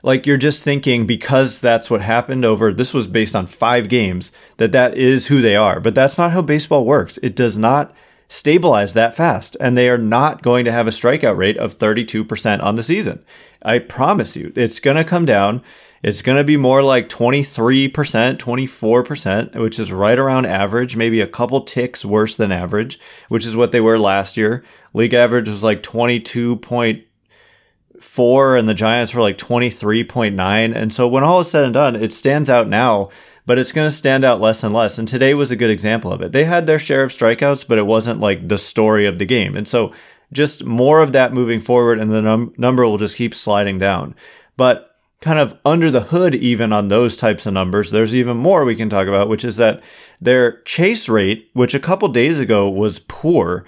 like 0.02 0.26
you're 0.26 0.38
just 0.38 0.64
thinking 0.64 1.06
because 1.06 1.60
that's 1.60 1.90
what 1.90 2.02
happened 2.02 2.46
over 2.46 2.74
this 2.74 2.94
was 2.94 3.08
based 3.08 3.36
on 3.36 3.48
5 3.48 3.90
games 3.90 4.32
that 4.58 4.72
that 4.72 4.96
is 4.96 5.28
who 5.28 5.42
they 5.42 5.56
are. 5.56 5.80
But 5.80 5.96
that's 5.96 6.18
not 6.18 6.32
how 6.32 6.42
baseball 6.42 6.86
works. 6.86 7.18
It 7.22 7.36
does 7.36 7.58
not 7.58 7.94
stabilize 8.30 8.94
that 8.94 9.16
fast. 9.16 9.58
And 9.60 9.78
they 9.78 9.90
are 9.90 9.98
not 9.98 10.42
going 10.42 10.64
to 10.66 10.72
have 10.72 10.88
a 10.88 10.92
strikeout 10.92 11.36
rate 11.36 11.58
of 11.58 11.78
32% 11.78 12.64
on 12.64 12.76
the 12.76 12.84
season. 12.84 13.24
I 13.62 13.80
promise 13.80 14.38
you 14.38 14.54
it's 14.56 14.80
going 14.80 14.98
to 14.98 15.04
come 15.04 15.26
down 15.26 15.64
it's 16.02 16.22
going 16.22 16.38
to 16.38 16.44
be 16.44 16.58
more 16.58 16.82
like 16.82 17.10
23%, 17.10 17.92
24%, 17.92 19.56
which 19.56 19.80
is 19.80 19.92
right 19.92 20.18
around 20.18 20.46
average, 20.46 20.96
maybe 20.96 21.20
a 21.20 21.28
couple 21.28 21.60
ticks 21.62 22.06
worse 22.06 22.36
than 22.36 22.52
average, 22.52 23.00
which 23.28 23.46
is 23.46 23.58
what 23.58 23.72
they 23.72 23.82
were 23.82 24.00
last 24.00 24.38
year. 24.38 24.64
League 24.94 25.14
average 25.14 25.50
was 25.50 25.64
like 25.64 25.84
22.4 25.84 28.60
and 28.60 28.70
the 28.70 28.74
Giants 28.74 29.14
were 29.14 29.22
like 29.22 29.38
23.9. 29.38 30.76
And 30.76 30.94
so 30.94 31.08
when 31.08 31.24
all 31.24 31.42
is 31.42 31.52
said 31.52 31.66
and 31.66 31.74
done, 31.74 31.98
it 31.98 32.14
stands 32.14 32.50
out 32.50 32.70
now, 32.70 33.10
but 33.46 33.60
it's 33.60 33.74
going 33.74 33.88
to 33.88 33.92
stand 33.92 34.24
out 34.24 34.40
less 34.40 34.64
and 34.64 34.74
less. 34.74 34.98
And 34.98 35.06
today 35.08 35.34
was 35.34 35.52
a 35.52 35.58
good 35.58 35.70
example 35.70 36.14
of 36.14 36.22
it. 36.22 36.32
They 36.32 36.46
had 36.46 36.66
their 36.66 36.80
share 36.80 37.04
of 37.04 37.12
strikeouts, 37.12 37.68
but 37.68 37.78
it 37.78 37.86
wasn't 37.86 38.22
like 38.22 38.48
the 38.48 38.58
story 38.58 39.06
of 39.06 39.20
the 39.20 39.26
game. 39.26 39.58
And 39.58 39.68
so 39.68 39.94
just 40.32 40.64
more 40.64 41.02
of 41.02 41.12
that 41.12 41.34
moving 41.34 41.60
forward 41.60 42.00
and 42.00 42.12
the 42.12 42.22
num- 42.22 42.54
number 42.58 42.86
will 42.86 42.98
just 42.98 43.18
keep 43.18 43.36
sliding 43.36 43.80
down. 43.80 44.16
But 44.56 44.89
kind 45.22 45.40
of 45.40 45.58
under 45.66 45.92
the 45.92 46.02
hood, 46.02 46.34
even 46.36 46.72
on 46.72 46.88
those 46.88 47.18
types 47.18 47.46
of 47.46 47.54
numbers, 47.54 47.92
there's 47.92 48.16
even 48.16 48.38
more 48.38 48.64
we 48.64 48.76
can 48.76 48.90
talk 48.90 49.08
about, 49.08 49.28
which 49.28 49.44
is 49.44 49.58
that 49.58 49.82
their 50.22 50.62
chase 50.62 51.10
rate, 51.10 51.50
which 51.54 51.74
a 51.74 51.80
couple 51.80 52.08
days 52.08 52.40
ago 52.40 52.70
was 52.70 53.00
poor, 53.00 53.66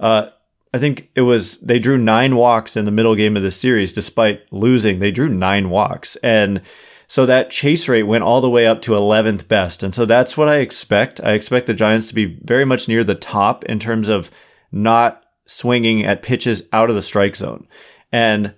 uh, 0.00 0.30
I 0.72 0.78
think 0.78 1.08
it 1.14 1.22
was 1.22 1.58
they 1.58 1.78
drew 1.78 1.96
nine 1.96 2.36
walks 2.36 2.76
in 2.76 2.84
the 2.84 2.90
middle 2.90 3.14
game 3.14 3.36
of 3.36 3.42
the 3.42 3.50
series, 3.50 3.92
despite 3.92 4.52
losing. 4.52 4.98
They 4.98 5.10
drew 5.10 5.28
nine 5.28 5.70
walks, 5.70 6.16
and 6.16 6.60
so 7.06 7.24
that 7.24 7.50
chase 7.50 7.88
rate 7.88 8.02
went 8.02 8.22
all 8.22 8.42
the 8.42 8.50
way 8.50 8.66
up 8.66 8.82
to 8.82 8.92
11th 8.92 9.48
best. 9.48 9.82
And 9.82 9.94
so 9.94 10.04
that's 10.04 10.36
what 10.36 10.46
I 10.46 10.56
expect. 10.56 11.22
I 11.24 11.32
expect 11.32 11.66
the 11.66 11.72
Giants 11.72 12.08
to 12.08 12.14
be 12.14 12.38
very 12.42 12.66
much 12.66 12.86
near 12.86 13.02
the 13.02 13.14
top 13.14 13.64
in 13.64 13.78
terms 13.78 14.08
of 14.08 14.30
not 14.70 15.24
swinging 15.46 16.04
at 16.04 16.20
pitches 16.20 16.64
out 16.70 16.90
of 16.90 16.94
the 16.94 17.00
strike 17.00 17.34
zone. 17.34 17.66
And 18.12 18.54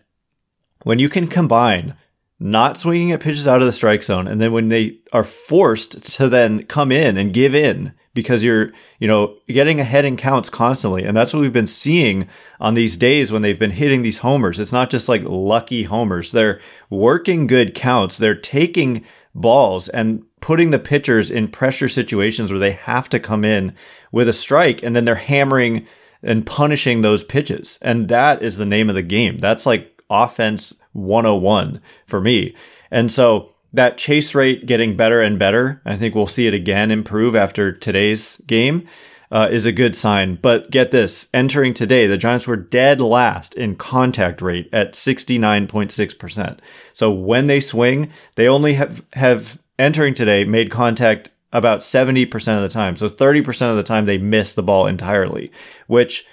when 0.83 0.99
you 0.99 1.09
can 1.09 1.29
combine 1.29 1.95
not 2.41 2.79
swinging 2.79 3.13
at 3.13 3.21
pitches 3.21 3.47
out 3.47 3.61
of 3.61 3.67
the 3.67 3.73
strike 3.73 4.03
zone. 4.03 4.27
And 4.27 4.41
then 4.41 4.51
when 4.51 4.71
they 4.71 4.99
are 5.13 5.25
forced 5.25 6.13
to 6.15 6.29
then 6.29 6.65
come 6.65 6.91
in 6.91 7.19
and 7.19 7.35
give 7.35 7.55
in 7.55 7.93
because 8.15 8.43
you're, 8.43 8.73
you 8.99 9.07
know, 9.07 9.37
getting 9.47 9.79
ahead 9.79 10.07
in 10.07 10.17
counts 10.17 10.49
constantly. 10.49 11.05
And 11.05 11.17
that's 11.17 11.33
what 11.33 11.41
we've 11.41 11.53
been 11.53 11.67
seeing 11.67 12.27
on 12.59 12.75
these 12.75 12.97
days 12.97 13.31
when 13.31 13.43
they've 13.43 13.59
been 13.59 13.71
hitting 13.71 14.03
these 14.03 14.19
homers. 14.19 14.59
It's 14.59 14.73
not 14.73 14.91
just 14.91 15.09
like 15.09 15.23
lucky 15.25 15.85
homers. 15.85 16.33
They're 16.33 16.61
working 16.89 17.47
good 17.47 17.75
counts. 17.75 18.17
They're 18.17 18.35
taking 18.35 19.05
balls 19.35 19.89
and 19.91 20.25
putting 20.41 20.71
the 20.71 20.79
pitchers 20.79 21.31
in 21.31 21.49
pressure 21.49 21.89
situations 21.89 22.51
where 22.51 22.59
they 22.59 22.73
have 22.73 23.09
to 23.11 23.21
come 23.21 23.45
in 23.45 23.75
with 24.11 24.29
a 24.29 24.33
strike 24.33 24.83
and 24.83 24.97
then 24.97 25.05
they're 25.05 25.15
hammering 25.15 25.87
and 26.23 26.47
punishing 26.47 27.03
those 27.03 27.23
pitches. 27.23 27.79
And 27.83 28.09
that 28.09 28.43
is 28.43 28.57
the 28.57 28.67
name 28.67 28.89
of 28.89 28.95
the 28.95 29.03
game. 29.03 29.39
That's 29.39 29.67
like 29.67 30.03
offense 30.09 30.75
101 30.93 31.81
for 32.07 32.21
me. 32.21 32.55
And 32.91 33.11
so 33.11 33.53
that 33.73 33.99
chase 33.99 34.35
rate 34.35 34.67
getting 34.67 34.97
better 34.97 35.21
and 35.21 35.39
better, 35.39 35.81
I 35.85 35.97
think 35.97 36.15
we'll 36.15 36.27
see 36.27 36.47
it 36.47 36.55
again 36.55 36.91
improve 36.91 37.37
after 37.37 37.73
today's 37.73 38.37
game, 38.47 38.87
uh, 39.31 39.49
is 39.51 39.65
a 39.65 39.73
good 39.73 39.95
sign. 39.95 40.37
But 40.37 40.71
get 40.71 40.91
this 40.91 41.29
entering 41.33 41.73
today, 41.73 42.07
the 42.07 42.17
Giants 42.17 42.47
were 42.47 42.57
dead 42.57 43.01
last 43.01 43.55
in 43.55 43.77
contact 43.77 44.43
rate 44.43 44.69
at 44.73 44.95
69.6%. 44.95 46.59
So 46.93 47.13
when 47.13 47.47
they 47.47 47.61
swing, 47.61 48.11
they 48.35 48.49
only 48.49 48.75
have, 48.75 49.05
have 49.13 49.61
entering 49.79 50.15
today 50.15 50.45
made 50.45 50.71
contact 50.71 51.31
about 51.53 51.81
70% 51.81 52.57
of 52.57 52.63
the 52.63 52.69
time. 52.69 52.97
So 52.97 53.09
30% 53.09 53.71
of 53.71 53.77
the 53.77 53.83
time 53.83 54.05
they 54.05 54.19
miss 54.19 54.55
the 54.55 54.63
ball 54.63 54.87
entirely, 54.87 55.51
which 55.87 56.25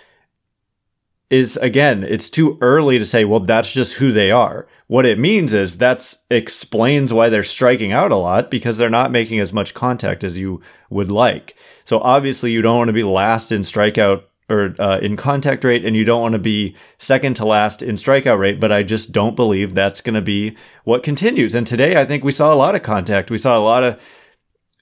is 1.30 1.58
again, 1.58 2.04
it's 2.04 2.30
too 2.30 2.58
early 2.62 2.98
to 2.98 3.06
say, 3.06 3.26
well, 3.26 3.42
that's 3.42 3.72
just 3.72 3.96
who 3.96 4.12
they 4.12 4.32
are. 4.32 4.68
What 4.88 5.06
it 5.06 5.20
means 5.20 5.54
is 5.54 5.80
that 5.80 6.16
explains 6.32 7.12
why 7.12 7.30
they're 7.30 7.44
striking 7.44 7.92
out 7.92 8.12
a 8.12 8.16
lot 8.16 8.50
because 8.50 8.78
they're 8.78 8.90
not 8.90 9.12
making 9.12 9.40
as 9.40 9.52
much 9.52 9.74
contact 9.74 10.24
as 10.24 10.38
you 10.38 10.62
would 10.90 11.12
like. 11.12 11.56
So 11.84 12.00
obviously 12.00 12.52
you 12.52 12.62
don't 12.62 12.78
want 12.78 12.88
to 12.88 12.94
be 12.94 13.04
last 13.04 13.52
in 13.52 13.62
strikeout 13.62 14.24
or 14.50 14.76
uh, 14.80 15.00
in 15.00 15.18
contact 15.18 15.66
rate 15.66 15.84
and 15.84 15.98
you 15.98 16.06
don't 16.06 16.22
want 16.22 16.34
to 16.34 16.40
be 16.40 16.74
second 16.98 17.36
to 17.36 17.46
last 17.46 17.82
in 17.82 17.96
strikeout 17.96 18.40
rate, 18.40 18.62
but 18.62 18.72
I 18.72 18.84
just 18.84 19.12
don't 19.12 19.36
believe 19.36 19.76
that's 19.76 20.00
going 20.00 20.16
to 20.16 20.22
be 20.22 20.56
what 20.86 21.04
continues. 21.04 21.54
And 21.54 21.68
today 21.68 22.00
I 22.00 22.06
think 22.06 22.24
we 22.24 22.32
saw 22.32 22.54
a 22.54 22.56
lot 22.56 22.76
of 22.76 22.84
contact. 22.84 23.30
We 23.30 23.38
saw 23.38 23.58
a 23.58 23.60
lot 23.60 23.84
of 23.84 24.02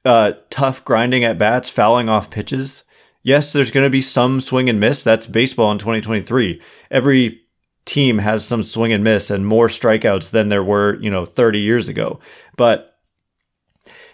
uh, 0.06 0.34
tough 0.52 0.86
grinding 0.86 1.24
at 1.24 1.40
bats, 1.40 1.72
fouling 1.72 2.10
off 2.10 2.30
pitches 2.30 2.84
yes, 3.26 3.52
there's 3.52 3.72
going 3.72 3.86
to 3.86 3.90
be 3.90 4.02
some 4.02 4.40
swing 4.40 4.70
and 4.70 4.80
miss. 4.80 5.04
That's 5.04 5.28
baseball 5.28 5.72
in 5.72 5.80
2023. 5.80 6.62
Every 6.92 7.42
team 7.84 8.20
has 8.20 8.46
some 8.46 8.64
swing 8.64 8.94
and 8.94 9.04
miss 9.04 9.30
and 9.30 9.46
more 9.46 9.68
strikeouts 9.68 10.30
than 10.30 10.48
there 10.48 10.64
were, 10.64 10.98
you 11.02 11.10
know, 11.10 11.26
30 11.26 11.60
years 11.60 11.88
ago. 11.88 12.20
But 12.56 12.98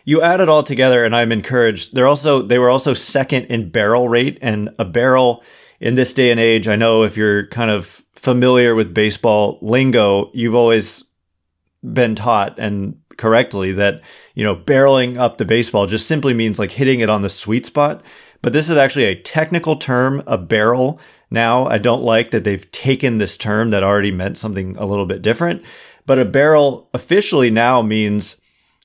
you 0.06 0.22
add 0.22 0.42
it 0.42 0.50
all 0.50 0.64
together 0.64 1.04
and 1.06 1.16
I'm 1.16 1.32
encouraged. 1.32 1.94
They're 1.94 2.08
also 2.08 2.42
they 2.42 2.58
were 2.58 2.70
also 2.70 2.94
second 2.94 3.46
in 3.46 3.70
barrel 3.70 4.10
rate 4.10 4.40
and 4.42 4.70
a 4.80 4.86
barrel 4.86 5.44
in 5.80 5.96
this 5.96 6.14
day 6.14 6.32
and 6.32 6.40
age. 6.40 6.68
I 6.68 6.76
know 6.76 7.04
if 7.04 7.16
you're 7.16 7.48
kind 7.48 7.70
of 7.70 8.04
familiar 8.14 8.76
with 8.76 8.94
baseball 8.94 9.60
lingo, 9.62 10.32
you've 10.34 10.56
always 10.56 11.04
been 11.84 12.16
taught 12.16 12.58
and 12.60 12.98
correctly 13.18 13.72
that, 13.74 14.02
you 14.36 14.44
know, 14.44 14.56
barreling 14.56 15.18
up 15.18 15.38
the 15.38 15.46
baseball 15.46 15.86
just 15.86 16.08
simply 16.08 16.34
means 16.34 16.58
like 16.58 16.72
hitting 16.72 17.00
it 17.00 17.10
on 17.10 17.22
the 17.22 17.30
sweet 17.30 17.66
spot. 17.66 18.04
But 18.42 18.54
this 18.54 18.70
is 18.70 18.78
actually 18.78 19.06
a 19.06 19.16
technical 19.16 19.76
term, 19.76 20.24
a 20.26 20.38
barrel. 20.38 21.00
Now, 21.30 21.66
I 21.66 21.78
don't 21.78 22.04
like 22.04 22.32
that 22.32 22.44
they've 22.44 22.70
taken 22.72 23.18
this 23.18 23.38
term 23.38 23.70
that 23.70 23.84
already 23.84 24.12
meant 24.12 24.38
something 24.38 24.76
a 24.78 24.86
little 24.86 25.06
bit 25.06 25.22
different. 25.22 25.64
But 26.06 26.20
a 26.20 26.26
barrel 26.26 26.90
officially 26.94 27.52
now 27.52 27.82
means 27.82 28.42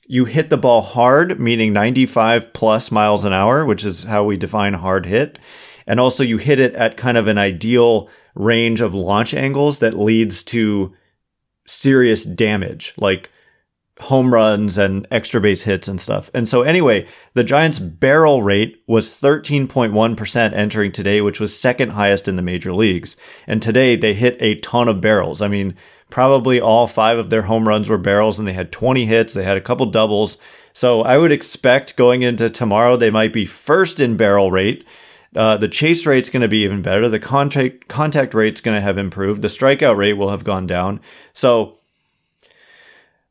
you 0.06 0.26
hit 0.26 0.50
the 0.50 0.58
ball 0.58 0.82
hard, 0.82 1.40
meaning 1.40 1.72
95 1.72 2.52
plus 2.52 2.90
miles 2.90 3.24
an 3.24 3.32
hour, 3.32 3.64
which 3.64 3.84
is 3.84 4.04
how 4.04 4.24
we 4.24 4.36
define 4.36 4.74
hard 4.74 5.06
hit. 5.06 5.38
And 5.86 5.98
also 5.98 6.22
you 6.22 6.36
hit 6.36 6.60
it 6.60 6.74
at 6.74 6.96
kind 6.96 7.16
of 7.16 7.26
an 7.26 7.38
ideal 7.38 8.08
range 8.34 8.80
of 8.80 8.94
launch 8.94 9.34
angles 9.34 9.78
that 9.78 9.98
leads 9.98 10.42
to 10.44 10.94
serious 11.66 12.24
damage, 12.24 12.92
like 12.96 13.30
home 14.00 14.32
runs 14.32 14.76
and 14.76 15.06
extra 15.10 15.40
base 15.40 15.62
hits 15.62 15.88
and 15.88 16.00
stuff. 16.00 16.30
And 16.34 16.48
so 16.48 16.62
anyway, 16.62 17.06
the 17.32 17.44
Giants 17.44 17.78
barrel 17.78 18.42
rate 18.42 18.82
was 18.86 19.14
13.1% 19.14 20.52
entering 20.52 20.92
today, 20.92 21.20
which 21.22 21.40
was 21.40 21.58
second 21.58 21.90
highest 21.90 22.28
in 22.28 22.36
the 22.36 22.42
major 22.42 22.72
leagues. 22.74 23.16
And 23.46 23.62
today 23.62 23.96
they 23.96 24.12
hit 24.12 24.36
a 24.40 24.56
ton 24.56 24.88
of 24.88 25.00
barrels. 25.00 25.40
I 25.40 25.48
mean, 25.48 25.74
probably 26.10 26.60
all 26.60 26.86
five 26.86 27.16
of 27.18 27.30
their 27.30 27.42
home 27.42 27.66
runs 27.66 27.88
were 27.88 27.98
barrels 27.98 28.38
and 28.38 28.46
they 28.46 28.52
had 28.52 28.70
20 28.70 29.06
hits. 29.06 29.32
They 29.32 29.44
had 29.44 29.56
a 29.56 29.62
couple 29.62 29.86
doubles. 29.86 30.36
So 30.74 31.00
I 31.02 31.16
would 31.16 31.32
expect 31.32 31.96
going 31.96 32.20
into 32.20 32.50
tomorrow, 32.50 32.96
they 32.96 33.10
might 33.10 33.32
be 33.32 33.46
first 33.46 33.98
in 33.98 34.18
barrel 34.18 34.50
rate. 34.50 34.86
Uh, 35.34 35.56
the 35.56 35.68
chase 35.68 36.06
rate's 36.06 36.30
going 36.30 36.42
to 36.42 36.48
be 36.48 36.64
even 36.64 36.82
better. 36.82 37.08
The 37.08 37.18
contact 37.18 37.88
contact 37.88 38.34
rate's 38.34 38.60
going 38.60 38.74
to 38.74 38.80
have 38.80 38.96
improved. 38.96 39.42
The 39.42 39.48
strikeout 39.48 39.96
rate 39.96 40.14
will 40.14 40.30
have 40.30 40.44
gone 40.44 40.66
down. 40.66 41.00
So 41.32 41.78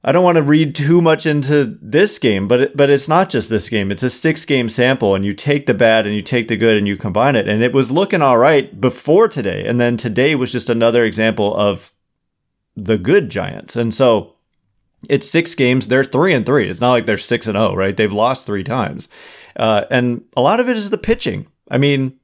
I 0.07 0.12
don't 0.12 0.24
want 0.24 0.35
to 0.35 0.43
read 0.43 0.75
too 0.75 1.01
much 1.01 1.25
into 1.25 1.79
this 1.81 2.19
game, 2.19 2.47
but 2.47 2.62
it, 2.62 2.77
but 2.77 2.91
it's 2.91 3.09
not 3.09 3.27
just 3.27 3.50
this 3.50 3.69
game. 3.69 3.91
It's 3.91 4.03
a 4.03 4.09
six 4.12 4.45
game 4.45 4.69
sample, 4.69 5.15
and 5.15 5.25
you 5.25 5.33
take 5.33 5.65
the 5.65 5.74
bad 5.74 6.05
and 6.05 6.13
you 6.13 6.21
take 6.21 6.47
the 6.47 6.55
good 6.55 6.77
and 6.77 6.88
you 6.88 6.95
combine 6.95 7.35
it. 7.35 7.47
And 7.47 7.63
it 7.63 7.74
was 7.74 7.91
looking 7.91 8.21
all 8.21 8.38
right 8.38 8.79
before 8.79 9.27
today, 9.27 9.65
and 9.65 9.81
then 9.81 9.97
today 9.97 10.35
was 10.35 10.51
just 10.51 10.69
another 10.69 11.03
example 11.03 11.55
of 11.55 11.91
the 12.75 13.00
good 13.00 13.29
Giants. 13.29 13.75
And 13.75 13.91
so 13.91 14.35
it's 15.09 15.27
six 15.27 15.55
games. 15.55 15.88
They're 15.88 16.03
three 16.03 16.35
and 16.35 16.45
three. 16.45 16.69
It's 16.69 16.81
not 16.81 16.91
like 16.91 17.07
they're 17.07 17.17
six 17.17 17.47
and 17.47 17.55
zero, 17.55 17.69
oh, 17.71 17.75
right? 17.75 17.97
They've 17.97 18.13
lost 18.13 18.45
three 18.45 18.63
times, 18.63 19.09
uh, 19.55 19.85
and 19.89 20.24
a 20.38 20.41
lot 20.41 20.59
of 20.59 20.69
it 20.69 20.77
is 20.77 20.91
the 20.91 21.00
pitching. 21.00 21.47
I 21.71 21.79
mean, 21.79 22.19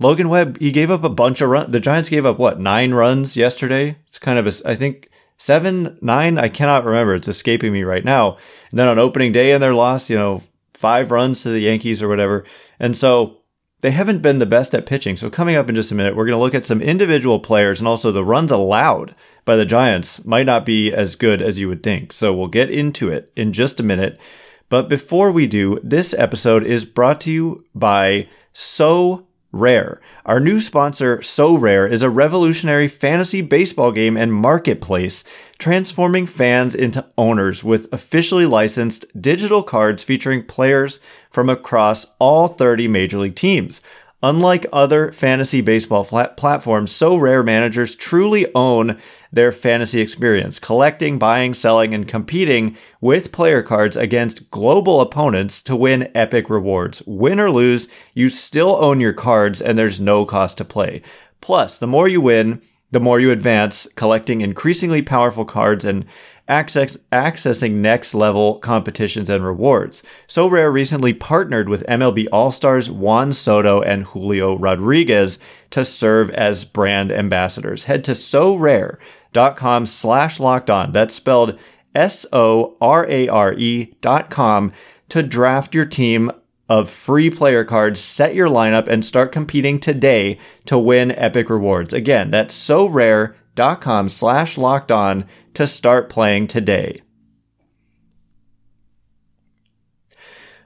Logan 0.00 0.28
Webb 0.28 0.58
he 0.58 0.72
gave 0.72 0.90
up 0.90 1.04
a 1.04 1.08
bunch 1.08 1.40
of 1.42 1.48
runs. 1.48 1.70
The 1.70 1.78
Giants 1.78 2.08
gave 2.08 2.26
up 2.26 2.40
what 2.40 2.58
nine 2.58 2.92
runs 2.92 3.36
yesterday. 3.36 3.98
It's 4.08 4.18
kind 4.18 4.36
of 4.36 4.48
a 4.48 4.68
I 4.68 4.74
think 4.74 5.10
seven, 5.42 5.98
nine, 6.00 6.38
I 6.38 6.48
cannot 6.48 6.84
remember. 6.84 7.16
It's 7.16 7.26
escaping 7.26 7.72
me 7.72 7.82
right 7.82 8.04
now. 8.04 8.36
And 8.70 8.78
then 8.78 8.86
on 8.86 9.00
opening 9.00 9.32
day 9.32 9.50
in 9.50 9.60
their 9.60 9.74
loss, 9.74 10.08
you 10.08 10.16
know, 10.16 10.40
five 10.72 11.10
runs 11.10 11.42
to 11.42 11.48
the 11.48 11.58
Yankees 11.58 12.00
or 12.00 12.06
whatever. 12.06 12.44
And 12.78 12.96
so 12.96 13.38
they 13.80 13.90
haven't 13.90 14.22
been 14.22 14.38
the 14.38 14.46
best 14.46 14.72
at 14.72 14.86
pitching. 14.86 15.16
So 15.16 15.30
coming 15.30 15.56
up 15.56 15.68
in 15.68 15.74
just 15.74 15.90
a 15.90 15.96
minute, 15.96 16.14
we're 16.14 16.26
going 16.26 16.38
to 16.38 16.42
look 16.42 16.54
at 16.54 16.64
some 16.64 16.80
individual 16.80 17.40
players 17.40 17.80
and 17.80 17.88
also 17.88 18.12
the 18.12 18.24
runs 18.24 18.52
allowed 18.52 19.16
by 19.44 19.56
the 19.56 19.66
Giants 19.66 20.24
might 20.24 20.46
not 20.46 20.64
be 20.64 20.92
as 20.92 21.16
good 21.16 21.42
as 21.42 21.58
you 21.58 21.66
would 21.66 21.82
think. 21.82 22.12
So 22.12 22.32
we'll 22.32 22.46
get 22.46 22.70
into 22.70 23.08
it 23.08 23.32
in 23.34 23.52
just 23.52 23.80
a 23.80 23.84
minute. 23.84 24.20
But 24.68 24.88
before 24.88 25.32
we 25.32 25.48
do, 25.48 25.80
this 25.82 26.14
episode 26.14 26.64
is 26.64 26.84
brought 26.84 27.20
to 27.22 27.32
you 27.32 27.64
by 27.74 28.28
So 28.52 29.26
Rare. 29.52 30.00
Our 30.24 30.40
new 30.40 30.60
sponsor, 30.60 31.18
Sorare, 31.18 31.90
is 31.90 32.02
a 32.02 32.08
revolutionary 32.08 32.88
fantasy 32.88 33.42
baseball 33.42 33.92
game 33.92 34.16
and 34.16 34.32
marketplace, 34.32 35.24
transforming 35.58 36.26
fans 36.26 36.74
into 36.74 37.06
owners 37.18 37.62
with 37.62 37.92
officially 37.92 38.46
licensed 38.46 39.04
digital 39.20 39.62
cards 39.62 40.02
featuring 40.02 40.42
players 40.42 41.00
from 41.30 41.50
across 41.50 42.06
all 42.18 42.48
30 42.48 42.88
major 42.88 43.18
league 43.18 43.34
teams. 43.34 43.82
Unlike 44.24 44.66
other 44.72 45.10
fantasy 45.10 45.60
baseball 45.60 46.04
platforms, 46.04 46.92
Sorare 46.92 47.44
managers 47.44 47.96
truly 47.96 48.46
own 48.54 48.96
their 49.32 49.50
fantasy 49.50 50.00
experience, 50.00 50.60
collecting, 50.60 51.18
buying, 51.18 51.54
selling, 51.54 51.92
and 51.92 52.06
competing 52.06 52.76
with 53.00 53.32
player 53.32 53.62
cards 53.62 53.96
against 53.96 54.48
global 54.52 55.00
opponents 55.00 55.60
to 55.62 55.74
win 55.74 56.08
epic 56.14 56.48
rewards. 56.48 57.02
Win 57.04 57.40
or 57.40 57.50
lose, 57.50 57.88
you 58.14 58.28
still 58.28 58.76
own 58.76 59.00
your 59.00 59.12
cards 59.12 59.60
and 59.60 59.76
there's 59.76 60.00
no 60.00 60.24
cost 60.24 60.58
to 60.58 60.64
play. 60.64 61.02
Plus, 61.40 61.76
the 61.78 61.88
more 61.88 62.06
you 62.06 62.20
win, 62.20 62.62
the 62.92 63.00
more 63.00 63.18
you 63.18 63.30
advance, 63.30 63.88
collecting 63.96 64.40
increasingly 64.40 65.02
powerful 65.02 65.44
cards 65.44 65.84
and 65.84 66.04
access, 66.46 66.96
accessing 67.10 67.72
next 67.74 68.14
level 68.14 68.58
competitions 68.58 69.30
and 69.30 69.44
rewards. 69.44 70.02
Sorare 70.28 70.72
recently 70.72 71.14
partnered 71.14 71.68
with 71.68 71.86
MLB 71.88 72.26
All 72.30 72.50
Stars 72.50 72.90
Juan 72.90 73.32
Soto 73.32 73.80
and 73.80 74.04
Julio 74.04 74.56
Rodriguez 74.56 75.38
to 75.70 75.84
serve 75.84 76.30
as 76.30 76.64
brand 76.64 77.10
ambassadors. 77.10 77.84
Head 77.84 78.04
to 78.04 78.12
sorare.com 78.12 79.86
slash 79.86 80.38
locked 80.38 80.70
on. 80.70 80.92
That's 80.92 81.14
spelled 81.14 81.58
S 81.94 82.26
O 82.32 82.76
R 82.80 83.08
A 83.08 83.28
R 83.28 83.54
E 83.54 83.94
dot 84.00 84.30
com 84.30 84.72
to 85.08 85.22
draft 85.22 85.74
your 85.74 85.84
team 85.84 86.30
of 86.72 86.88
free 86.88 87.28
player 87.28 87.64
cards, 87.64 88.00
set 88.00 88.34
your 88.34 88.48
lineup, 88.48 88.88
and 88.88 89.04
start 89.04 89.30
competing 89.30 89.78
today 89.78 90.38
to 90.64 90.78
win 90.78 91.10
epic 91.12 91.50
rewards. 91.50 91.92
Again, 91.92 92.30
that's 92.30 92.56
sorare.com 92.56 94.08
slash 94.08 94.56
locked 94.56 94.90
on 94.90 95.26
to 95.52 95.66
start 95.66 96.08
playing 96.08 96.46
today. 96.46 97.02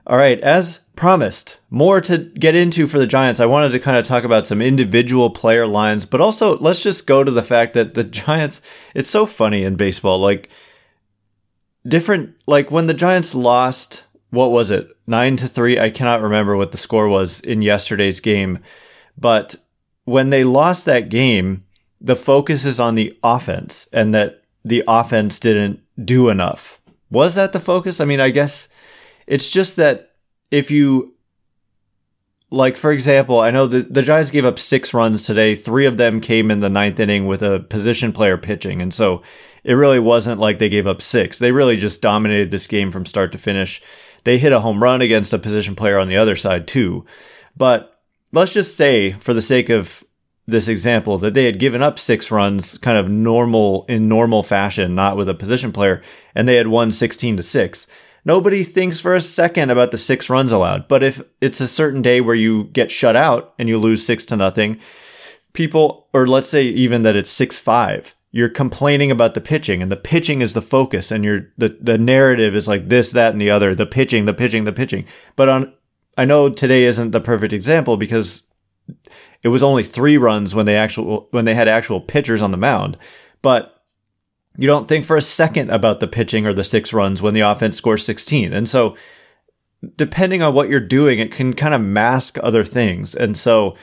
All 0.07 0.17
right, 0.17 0.39
as 0.43 0.83
promised, 0.95 1.59
more 1.71 2.01
to 2.03 2.19
get 2.19 2.55
into 2.55 2.87
for 2.87 3.01
the 3.01 3.09
Giants. 3.09 3.41
I 3.41 3.47
wanted 3.47 3.73
to 3.73 3.81
kind 3.81 3.97
of 3.97 4.07
talk 4.07 4.23
about 4.23 4.47
some 4.47 4.63
individual 4.63 5.31
player 5.31 5.67
lines, 5.67 6.07
but 6.07 6.21
also 6.21 6.57
let's 6.59 6.85
just 6.85 7.09
go 7.09 7.25
to 7.25 7.33
the 7.33 7.43
fact 7.43 7.75
that 7.75 7.95
the 7.95 8.05
Giants, 8.23 8.63
it's 8.95 9.11
so 9.11 9.27
funny 9.27 9.65
in 9.65 9.75
baseball. 9.75 10.21
Like, 10.21 10.51
different, 11.85 12.37
like 12.47 12.71
when 12.71 12.87
the 12.87 12.95
Giants 12.95 13.35
lost, 13.35 14.05
what 14.37 14.53
was 14.53 14.71
it, 14.71 14.97
nine 15.07 15.37
to 15.37 15.49
three? 15.49 15.81
I 15.81 15.91
cannot 15.91 16.21
remember 16.21 16.57
what 16.57 16.71
the 16.71 16.77
score 16.77 17.09
was 17.09 17.41
in 17.41 17.63
yesterday's 17.63 18.21
game, 18.21 18.61
but 19.19 19.57
when 20.05 20.31
they 20.31 20.45
lost 20.45 20.85
that 20.85 21.09
game, 21.09 21.65
the 22.01 22.15
focus 22.15 22.65
is 22.65 22.79
on 22.79 22.95
the 22.95 23.19
offense 23.25 23.89
and 23.93 24.15
that 24.15 24.43
the 24.65 24.85
offense 24.87 25.41
didn't 25.41 25.81
do 26.05 26.29
enough. 26.29 26.81
Was 27.11 27.35
that 27.35 27.53
the 27.53 27.61
focus? 27.61 28.01
I 28.01 28.05
mean, 28.05 28.21
I 28.21 28.31
guess 28.31 28.69
it's 29.27 29.51
just 29.51 29.77
that 29.77 30.13
if 30.51 30.71
you 30.71 31.15
like 32.51 32.77
for 32.77 32.93
example, 32.93 33.41
I 33.41 33.51
know 33.51 33.67
the, 33.67 33.83
the 33.83 34.03
Giants 34.03 34.31
gave 34.31 34.45
up 34.45 34.59
six 34.59 34.95
runs 34.95 35.25
today. 35.25 35.55
Three 35.55 35.87
of 35.87 35.97
them 35.97 36.21
came 36.21 36.51
in 36.51 36.61
the 36.61 36.69
ninth 36.69 37.01
inning 37.01 37.27
with 37.27 37.43
a 37.43 37.61
position 37.61 38.13
player 38.13 38.37
pitching. 38.37 38.81
And 38.81 38.95
so 38.95 39.23
it 39.65 39.75
really 39.75 39.99
wasn't 39.99 40.41
like 40.41 40.59
they 40.59 40.69
gave 40.69 40.87
up 40.87 41.03
six. 41.03 41.39
They 41.39 41.51
really 41.51 41.77
just 41.77 42.03
dominated 42.03 42.51
this 42.51 42.67
game 42.67 42.93
from 42.93 43.07
start 43.07 43.33
to 43.33 43.39
finish. 43.39 43.83
They 44.27 44.39
hit 44.39 44.53
a 44.53 44.59
home 44.59 44.83
run 44.83 45.03
against 45.03 45.33
a 45.33 45.39
position 45.39 45.77
player 45.77 46.01
on 46.01 46.09
the 46.09 46.17
other 46.17 46.35
side 46.35 46.67
too. 46.67 47.07
But 47.57 47.97
let's 48.33 48.53
just 48.53 48.77
say, 48.77 49.13
for 49.13 49.33
the 49.33 49.41
sake 49.41 49.69
of 49.69 50.03
this 50.49 50.67
example 50.67 51.17
that 51.19 51.33
they 51.33 51.45
had 51.45 51.61
given 51.61 51.81
up 51.81 51.97
six 51.97 52.33
runs 52.33 52.77
kind 52.79 52.99
of 52.99 53.09
normal 53.09 53.85
in 53.89 54.09
normal 54.09 54.43
fashion, 54.43 54.97
not 54.97 55.17
with 55.17 55.29
a 55.29 55.35
position 55.35 55.71
player, 55.71 56.03
and 56.35 56.49
they 56.49 56.57
had 56.57 56.67
won 56.67 56.91
16 56.91 57.37
to 57.37 57.43
6. 57.45 57.87
Nobody 58.25 58.65
thinks 58.65 58.99
for 58.99 59.15
a 59.15 59.21
second 59.21 59.71
about 59.71 59.93
the 59.93 59.97
six 59.97 60.29
runs 60.29 60.51
allowed. 60.51 60.89
But 60.89 61.05
if 61.05 61.23
it's 61.41 61.61
a 61.61 61.69
certain 61.69 62.03
day 62.03 62.21
where 62.21 62.35
you 62.35 62.65
get 62.65 62.91
shut 62.91 63.15
out 63.15 63.55
and 63.61 63.69
you 63.69 63.79
lose 63.79 64.05
six 64.05 64.27
to 64.27 64.37
nothing, 64.37 64.81
people, 65.53 66.09
or 66.13 66.27
let's 66.27 66.49
say 66.49 66.65
even 66.65 67.03
that 67.03 67.15
it's 67.15 67.31
six 67.31 67.61
five, 67.61 68.16
you're 68.37 68.51
complaining 68.51 69.11
about 69.11 69.33
the 69.33 69.41
pitching 69.41 69.81
and 69.81 69.91
the 69.91 69.97
pitching 69.97 70.43
is 70.43 70.53
the 70.53 70.61
focus 70.61 71.11
and 71.11 71.25
you're 71.25 71.49
the, 71.57 71.75
the 71.81 71.97
narrative 71.97 72.55
is 72.55 72.69
like 72.69 72.91
this, 72.91 73.11
that, 73.13 73.33
and 73.33 73.41
the 73.41 73.49
other, 73.49 73.75
the 73.75 73.87
pitching, 73.87 74.27
the 74.27 74.35
pitching, 74.35 74.65
the 74.65 74.75
pitching. 74.75 75.07
But 75.37 75.49
on 75.49 75.73
I 76.19 76.27
know 76.27 76.51
today 76.51 76.85
isn't 76.85 77.13
the 77.13 77.21
perfect 77.23 77.55
example 77.55 77.97
because 77.97 78.43
it 79.43 79.49
was 79.49 79.63
only 79.63 79.83
three 79.83 80.19
runs 80.19 80.55
when 80.55 80.67
they 80.67 80.77
actual 80.77 81.29
when 81.31 81.47
they 81.47 81.55
had 81.55 81.67
actual 81.67 81.99
pitchers 81.99 82.43
on 82.43 82.51
the 82.51 82.59
mound, 82.59 82.99
but 83.41 83.83
you 84.59 84.67
don't 84.67 84.87
think 84.87 85.07
for 85.07 85.17
a 85.17 85.23
second 85.23 85.71
about 85.71 86.01
the 86.01 86.07
pitching 86.07 86.45
or 86.45 86.53
the 86.53 86.63
six 86.63 86.93
runs 86.93 87.23
when 87.23 87.33
the 87.33 87.41
offense 87.41 87.79
scores 87.79 88.05
16. 88.05 88.53
And 88.53 88.69
so 88.69 88.99
depending 89.97 90.43
on 90.43 90.53
what 90.53 90.69
you're 90.69 90.79
doing, 90.79 91.21
it 91.21 91.33
can 91.33 91.55
kind 91.55 91.73
of 91.73 91.81
mask 91.81 92.37
other 92.43 92.65
things. 92.65 93.15
And 93.15 93.35
so 93.35 93.77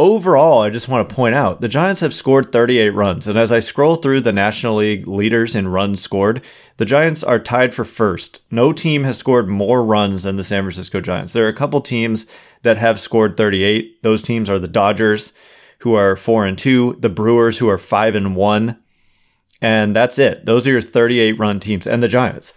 overall, 0.00 0.62
I 0.62 0.70
just 0.70 0.88
want 0.88 1.06
to 1.06 1.14
point 1.14 1.34
out 1.34 1.60
the 1.60 1.68
Giants 1.68 2.00
have 2.00 2.14
scored 2.14 2.50
38 2.50 2.88
runs. 2.90 3.28
And 3.28 3.38
as 3.38 3.52
I 3.52 3.58
scroll 3.58 3.96
through 3.96 4.22
the 4.22 4.32
National 4.32 4.76
League 4.76 5.06
leaders 5.06 5.54
in 5.54 5.68
runs 5.68 6.00
scored, 6.00 6.42
the 6.78 6.86
Giants 6.86 7.22
are 7.22 7.38
tied 7.38 7.74
for 7.74 7.84
first. 7.84 8.40
No 8.50 8.72
team 8.72 9.04
has 9.04 9.18
scored 9.18 9.48
more 9.48 9.84
runs 9.84 10.22
than 10.22 10.36
the 10.36 10.42
San 10.42 10.62
Francisco 10.62 11.02
Giants. 11.02 11.34
There 11.34 11.44
are 11.44 11.48
a 11.48 11.54
couple 11.54 11.82
teams 11.82 12.26
that 12.62 12.78
have 12.78 12.98
scored 12.98 13.36
38. 13.36 14.02
Those 14.02 14.22
teams 14.22 14.48
are 14.48 14.58
the 14.58 14.66
Dodgers, 14.66 15.34
who 15.80 15.94
are 15.94 16.16
4 16.16 16.46
and 16.46 16.56
2, 16.56 16.96
the 17.00 17.10
Brewers, 17.10 17.58
who 17.58 17.68
are 17.68 17.78
5 17.78 18.14
and 18.14 18.34
1. 18.34 18.78
And 19.60 19.94
that's 19.94 20.18
it. 20.18 20.46
Those 20.46 20.66
are 20.66 20.70
your 20.70 20.80
38 20.80 21.38
run 21.38 21.60
teams 21.60 21.86
and 21.86 22.02
the 22.02 22.08
Giants 22.08 22.54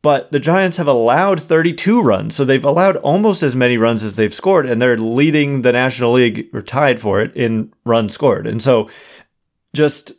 but 0.00 0.30
the 0.30 0.40
Giants 0.40 0.76
have 0.76 0.86
allowed 0.86 1.40
32 1.40 2.00
runs. 2.00 2.36
So 2.36 2.44
they've 2.44 2.64
allowed 2.64 2.96
almost 2.98 3.42
as 3.42 3.56
many 3.56 3.76
runs 3.76 4.04
as 4.04 4.16
they've 4.16 4.34
scored, 4.34 4.66
and 4.66 4.80
they're 4.80 4.98
leading 4.98 5.62
the 5.62 5.72
National 5.72 6.12
League 6.12 6.48
or 6.52 6.62
tied 6.62 7.00
for 7.00 7.20
it 7.20 7.34
in 7.34 7.72
runs 7.84 8.14
scored. 8.14 8.46
And 8.46 8.62
so, 8.62 8.88
just 9.74 10.12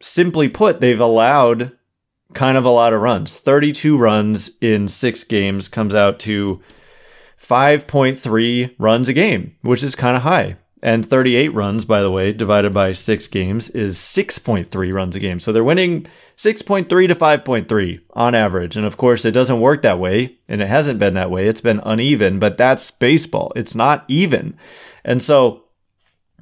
simply 0.00 0.48
put, 0.48 0.80
they've 0.80 1.00
allowed 1.00 1.72
kind 2.34 2.56
of 2.56 2.64
a 2.64 2.70
lot 2.70 2.92
of 2.92 3.00
runs. 3.00 3.34
32 3.34 3.96
runs 3.96 4.50
in 4.60 4.88
six 4.88 5.24
games 5.24 5.68
comes 5.68 5.94
out 5.94 6.18
to 6.20 6.60
5.3 7.40 8.74
runs 8.78 9.08
a 9.08 9.12
game, 9.12 9.56
which 9.62 9.82
is 9.82 9.94
kind 9.94 10.16
of 10.16 10.22
high. 10.22 10.56
And 10.86 11.04
38 11.04 11.48
runs, 11.52 11.84
by 11.84 12.00
the 12.00 12.12
way, 12.12 12.32
divided 12.32 12.72
by 12.72 12.92
six 12.92 13.26
games 13.26 13.70
is 13.70 13.96
6.3 13.96 14.94
runs 14.94 15.16
a 15.16 15.18
game. 15.18 15.40
So 15.40 15.50
they're 15.50 15.64
winning 15.64 16.06
6.3 16.36 16.86
to 16.86 17.14
5.3 17.16 18.00
on 18.12 18.36
average. 18.36 18.76
And 18.76 18.86
of 18.86 18.96
course, 18.96 19.24
it 19.24 19.32
doesn't 19.32 19.60
work 19.60 19.82
that 19.82 19.98
way. 19.98 20.38
And 20.46 20.62
it 20.62 20.68
hasn't 20.68 21.00
been 21.00 21.14
that 21.14 21.28
way. 21.28 21.48
It's 21.48 21.60
been 21.60 21.80
uneven, 21.84 22.38
but 22.38 22.56
that's 22.56 22.92
baseball. 22.92 23.52
It's 23.56 23.74
not 23.74 24.04
even. 24.06 24.56
And 25.04 25.20
so, 25.20 25.64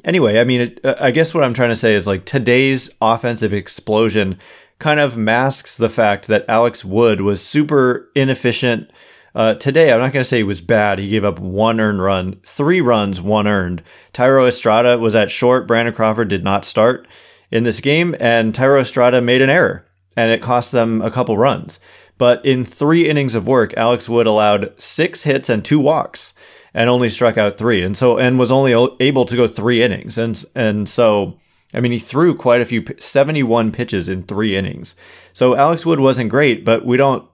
anyway, 0.05 0.39
I 0.39 0.45
mean, 0.45 0.61
it, 0.61 0.81
uh, 0.85 0.97
I 1.01 1.11
guess 1.11 1.33
what 1.33 1.43
I'm 1.43 1.55
trying 1.55 1.71
to 1.71 1.75
say 1.75 1.95
is 1.95 2.07
like 2.07 2.27
today's 2.27 2.91
offensive 3.01 3.55
explosion 3.55 4.39
kind 4.79 5.01
of 5.01 5.17
masks 5.17 5.75
the 5.75 5.89
fact 5.89 6.27
that 6.27 6.45
Alex 6.49 6.85
Wood 6.85 7.23
was 7.23 7.43
super 7.43 8.11
inefficient 8.15 8.91
uh, 9.35 9.55
today, 9.55 9.93
I'm 9.93 9.99
not 9.99 10.13
going 10.13 10.23
to 10.23 10.29
say 10.29 10.39
he 10.39 10.43
was 10.45 10.61
bad. 10.61 10.99
He 10.99 11.09
gave 11.09 11.25
up 11.25 11.41
one 11.41 11.81
earned 11.81 12.01
run, 12.01 12.41
three 12.45 12.81
runs, 12.81 13.21
one 13.21 13.49
earned. 13.49 13.83
Thairo 14.13 14.47
Estrada 14.47 14.97
was 14.99 15.17
at 15.17 15.31
short. 15.31 15.67
Brandon 15.67 15.93
Crawford 15.93 16.29
did 16.29 16.45
not 16.45 16.65
start 16.65 17.09
in 17.51 17.65
this 17.65 17.81
game, 17.81 18.15
and 18.21 18.55
Thairo 18.55 18.81
Estrada 18.81 19.21
made 19.21 19.43
an 19.43 19.51
error, 19.51 19.87
and 20.17 20.31
it 20.31 20.41
cost 20.41 20.71
them 20.71 21.03
a 21.03 21.11
couple 21.11 21.37
runs. 21.37 21.81
But 22.17 22.45
in 22.45 22.65
three 22.65 23.09
innings 23.09 23.35
of 23.35 23.49
work, 23.49 23.75
Alex 23.77 24.09
Wood 24.09 24.29
allowed 24.29 24.73
six 24.81 25.25
hits 25.25 25.49
and 25.49 25.65
two 25.65 25.81
walks, 25.81 26.33
and 26.73 26.89
only 26.89 27.09
struck 27.09 27.37
out 27.37 27.59
three, 27.59 27.83
and 27.83 27.97
so 27.97 28.19
and 28.19 28.39
was 28.39 28.53
only 28.53 28.73
able 29.01 29.25
to 29.25 29.37
go 29.37 29.47
three 29.49 29.83
innings, 29.83 30.17
and 30.19 30.43
and 30.55 30.89
so. 30.89 31.39
I 31.77 31.81
mean, 31.81 31.91
he 31.91 31.99
threw 31.99 32.37
quite 32.37 32.61
a 32.61 32.65
few, 32.65 32.85
71 33.01 33.73
pitches 33.73 34.09
in 34.09 34.23
three 34.23 34.55
innings. 34.55 34.95
So 35.33 35.57
Alex 35.57 35.85
Wood 35.85 35.99
wasn't 35.99 36.31
great, 36.31 36.65
but 36.65 36.87
we 36.87 36.97
don't 36.97 37.29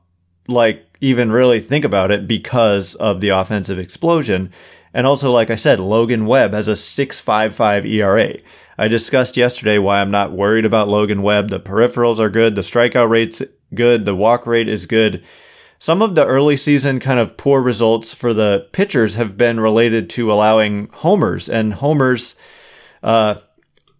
like 0.48 0.89
even 1.00 1.32
really 1.32 1.60
think 1.60 1.84
about 1.84 2.10
it 2.10 2.26
because 2.26 2.94
of 2.96 3.20
the 3.20 3.30
offensive 3.30 3.78
explosion. 3.78 4.52
And 4.92 5.06
also, 5.06 5.30
like 5.30 5.50
I 5.50 5.56
said, 5.56 5.80
Logan 5.80 6.26
Webb 6.26 6.52
has 6.52 6.68
a 6.68 6.72
6.55 6.72 7.88
ERA. 7.88 8.38
I 8.76 8.88
discussed 8.88 9.36
yesterday 9.36 9.78
why 9.78 10.00
I'm 10.00 10.10
not 10.10 10.32
worried 10.32 10.64
about 10.64 10.88
Logan 10.88 11.22
Webb. 11.22 11.50
The 11.50 11.60
peripherals 11.60 12.18
are 12.18 12.30
good. 12.30 12.54
The 12.54 12.62
strikeout 12.62 13.08
rate's 13.08 13.42
good. 13.74 14.04
The 14.04 14.16
walk 14.16 14.46
rate 14.46 14.68
is 14.68 14.86
good. 14.86 15.22
Some 15.78 16.02
of 16.02 16.14
the 16.14 16.26
early 16.26 16.56
season 16.56 17.00
kind 17.00 17.18
of 17.18 17.36
poor 17.36 17.62
results 17.62 18.12
for 18.12 18.34
the 18.34 18.68
pitchers 18.72 19.14
have 19.14 19.36
been 19.36 19.60
related 19.60 20.10
to 20.10 20.30
allowing 20.30 20.88
homers 20.92 21.48
and 21.48 21.74
homers, 21.74 22.34
uh, 23.02 23.36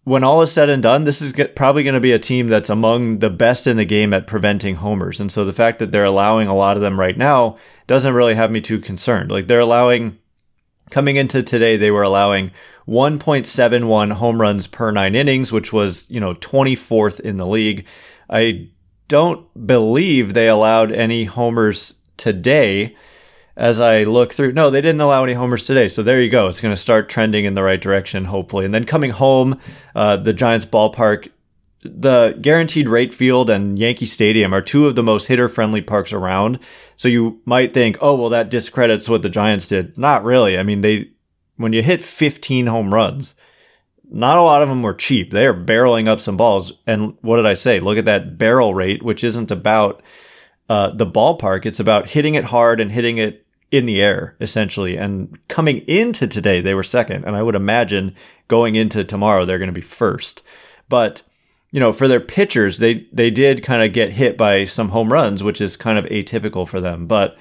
when 0.03 0.23
all 0.23 0.41
is 0.41 0.51
said 0.51 0.69
and 0.69 0.81
done, 0.81 1.03
this 1.03 1.21
is 1.21 1.33
probably 1.55 1.83
going 1.83 1.93
to 1.93 1.99
be 1.99 2.11
a 2.11 2.19
team 2.19 2.47
that's 2.47 2.69
among 2.69 3.19
the 3.19 3.29
best 3.29 3.67
in 3.67 3.77
the 3.77 3.85
game 3.85 4.13
at 4.13 4.25
preventing 4.25 4.75
homers. 4.75 5.19
And 5.19 5.31
so 5.31 5.45
the 5.45 5.53
fact 5.53 5.79
that 5.79 5.91
they're 5.91 6.03
allowing 6.03 6.47
a 6.47 6.55
lot 6.55 6.75
of 6.75 6.81
them 6.81 6.99
right 6.99 7.17
now 7.17 7.57
doesn't 7.85 8.13
really 8.13 8.33
have 8.33 8.51
me 8.51 8.61
too 8.61 8.79
concerned. 8.79 9.31
Like 9.31 9.45
they're 9.45 9.59
allowing, 9.59 10.17
coming 10.89 11.17
into 11.17 11.43
today, 11.43 11.77
they 11.77 11.91
were 11.91 12.01
allowing 12.01 12.51
1.71 12.87 14.13
home 14.13 14.41
runs 14.41 14.65
per 14.65 14.89
nine 14.91 15.13
innings, 15.13 15.51
which 15.51 15.71
was, 15.71 16.09
you 16.09 16.19
know, 16.19 16.33
24th 16.33 17.19
in 17.19 17.37
the 17.37 17.47
league. 17.47 17.85
I 18.27 18.69
don't 19.07 19.67
believe 19.67 20.33
they 20.33 20.47
allowed 20.47 20.91
any 20.91 21.25
homers 21.25 21.95
today 22.17 22.95
as 23.55 23.79
I 23.81 24.03
look 24.03 24.33
through. 24.33 24.53
No, 24.53 24.69
they 24.69 24.81
didn't 24.81 25.01
allow 25.01 25.23
any 25.23 25.33
homers 25.33 25.65
today. 25.65 25.87
So 25.87 26.03
there 26.03 26.21
you 26.21 26.29
go. 26.29 26.47
It's 26.47 26.61
going 26.61 26.73
to 26.73 26.81
start 26.81 27.09
trending 27.09 27.45
in 27.45 27.55
the 27.55 27.63
right 27.63 27.81
direction, 27.81 28.25
hopefully. 28.25 28.65
And 28.65 28.73
then 28.73 28.85
coming 28.85 29.11
home, 29.11 29.59
uh, 29.95 30.17
the 30.17 30.33
Giants 30.33 30.65
ballpark, 30.65 31.29
the 31.83 32.37
guaranteed 32.41 32.87
rate 32.87 33.13
field 33.13 33.49
and 33.49 33.77
Yankee 33.77 34.05
Stadium 34.05 34.53
are 34.53 34.61
two 34.61 34.87
of 34.87 34.95
the 34.95 35.03
most 35.03 35.27
hitter 35.27 35.49
friendly 35.49 35.81
parks 35.81 36.13
around. 36.13 36.59
So 36.95 37.07
you 37.07 37.41
might 37.45 37.73
think, 37.73 37.97
oh, 38.01 38.15
well, 38.15 38.29
that 38.29 38.49
discredits 38.49 39.09
what 39.09 39.21
the 39.21 39.29
Giants 39.29 39.67
did. 39.67 39.97
Not 39.97 40.23
really. 40.23 40.57
I 40.57 40.63
mean, 40.63 40.81
they, 40.81 41.09
when 41.57 41.73
you 41.73 41.81
hit 41.81 42.01
15 42.01 42.67
home 42.67 42.93
runs, 42.93 43.35
not 44.09 44.37
a 44.37 44.41
lot 44.41 44.61
of 44.61 44.69
them 44.69 44.83
were 44.83 44.93
cheap. 44.93 45.31
They 45.31 45.47
are 45.47 45.53
barreling 45.53 46.07
up 46.07 46.19
some 46.19 46.37
balls. 46.37 46.73
And 46.85 47.17
what 47.21 47.37
did 47.37 47.45
I 47.45 47.53
say? 47.53 47.79
Look 47.79 47.97
at 47.97 48.05
that 48.05 48.37
barrel 48.37 48.75
rate, 48.75 49.01
which 49.01 49.23
isn't 49.23 49.51
about 49.51 50.03
uh, 50.71 50.89
the 50.91 51.05
ballpark. 51.05 51.65
It's 51.65 51.81
about 51.81 52.11
hitting 52.11 52.35
it 52.35 52.45
hard 52.45 52.79
and 52.79 52.93
hitting 52.93 53.17
it 53.17 53.45
in 53.71 53.85
the 53.85 54.01
air, 54.01 54.37
essentially. 54.39 54.95
And 54.95 55.37
coming 55.49 55.79
into 55.79 56.27
today, 56.27 56.61
they 56.61 56.73
were 56.73 56.81
second. 56.81 57.25
And 57.25 57.35
I 57.35 57.43
would 57.43 57.55
imagine 57.55 58.15
going 58.47 58.75
into 58.75 59.03
tomorrow, 59.03 59.43
they're 59.43 59.57
going 59.57 59.67
to 59.67 59.73
be 59.73 59.81
first. 59.81 60.41
But, 60.87 61.23
you 61.73 61.81
know, 61.81 61.91
for 61.91 62.07
their 62.07 62.21
pitchers, 62.21 62.77
they, 62.77 63.05
they 63.11 63.29
did 63.29 63.63
kind 63.63 63.83
of 63.83 63.91
get 63.91 64.11
hit 64.11 64.37
by 64.37 64.63
some 64.63 64.89
home 64.89 65.11
runs, 65.11 65.43
which 65.43 65.59
is 65.59 65.75
kind 65.75 65.97
of 65.97 66.05
atypical 66.05 66.65
for 66.65 66.79
them. 66.79 67.05
But 67.05 67.37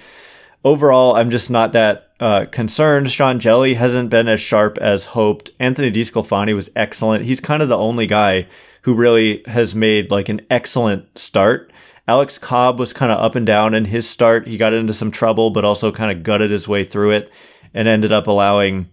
overall, 0.65 1.15
I'm 1.15 1.31
just 1.31 1.53
not 1.53 1.73
that 1.73 2.11
uh, 2.19 2.47
concerned. 2.47 3.13
Sean 3.13 3.39
Hjelle 3.39 3.77
hasn't 3.77 4.11
been 4.11 4.27
as 4.27 4.41
sharp 4.41 4.77
as 4.79 5.05
hoped. 5.05 5.53
Anthony 5.61 5.93
DeSclafani 5.93 6.53
was 6.53 6.69
excellent. 6.75 7.27
He's 7.27 7.41
kind 7.41 7.63
of 7.63 7.69
the 7.69 7.79
only 7.79 8.09
guy 8.09 8.49
who 8.83 8.95
really 8.95 9.45
has 9.47 9.77
made 9.77 10.11
like 10.11 10.29
an 10.29 10.41
excellent 10.51 11.17
start. 11.17 11.71
Alex 12.11 12.39
Cobb 12.39 12.81
was 12.81 12.93
kind 12.93 13.13
of 13.13 13.21
up 13.21 13.37
and 13.37 13.47
down 13.47 13.73
in 13.73 13.85
his 13.85 14.09
start. 14.09 14.49
He 14.49 14.57
got 14.57 14.75
into 14.75 14.93
some 14.93 15.13
trouble, 15.13 15.51
but 15.51 15.65
also 15.65 15.93
kind 15.93 16.11
of 16.11 16.25
gutted 16.25 16.51
his 16.51 16.67
way 16.67 16.83
through 16.83 17.13
it 17.13 17.31
and 17.73 17.87
ended 17.87 18.11
up 18.11 18.27
allowing 18.27 18.91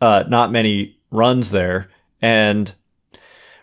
uh, 0.00 0.22
not 0.28 0.52
many 0.52 1.00
runs 1.10 1.50
there. 1.50 1.90
And 2.20 2.72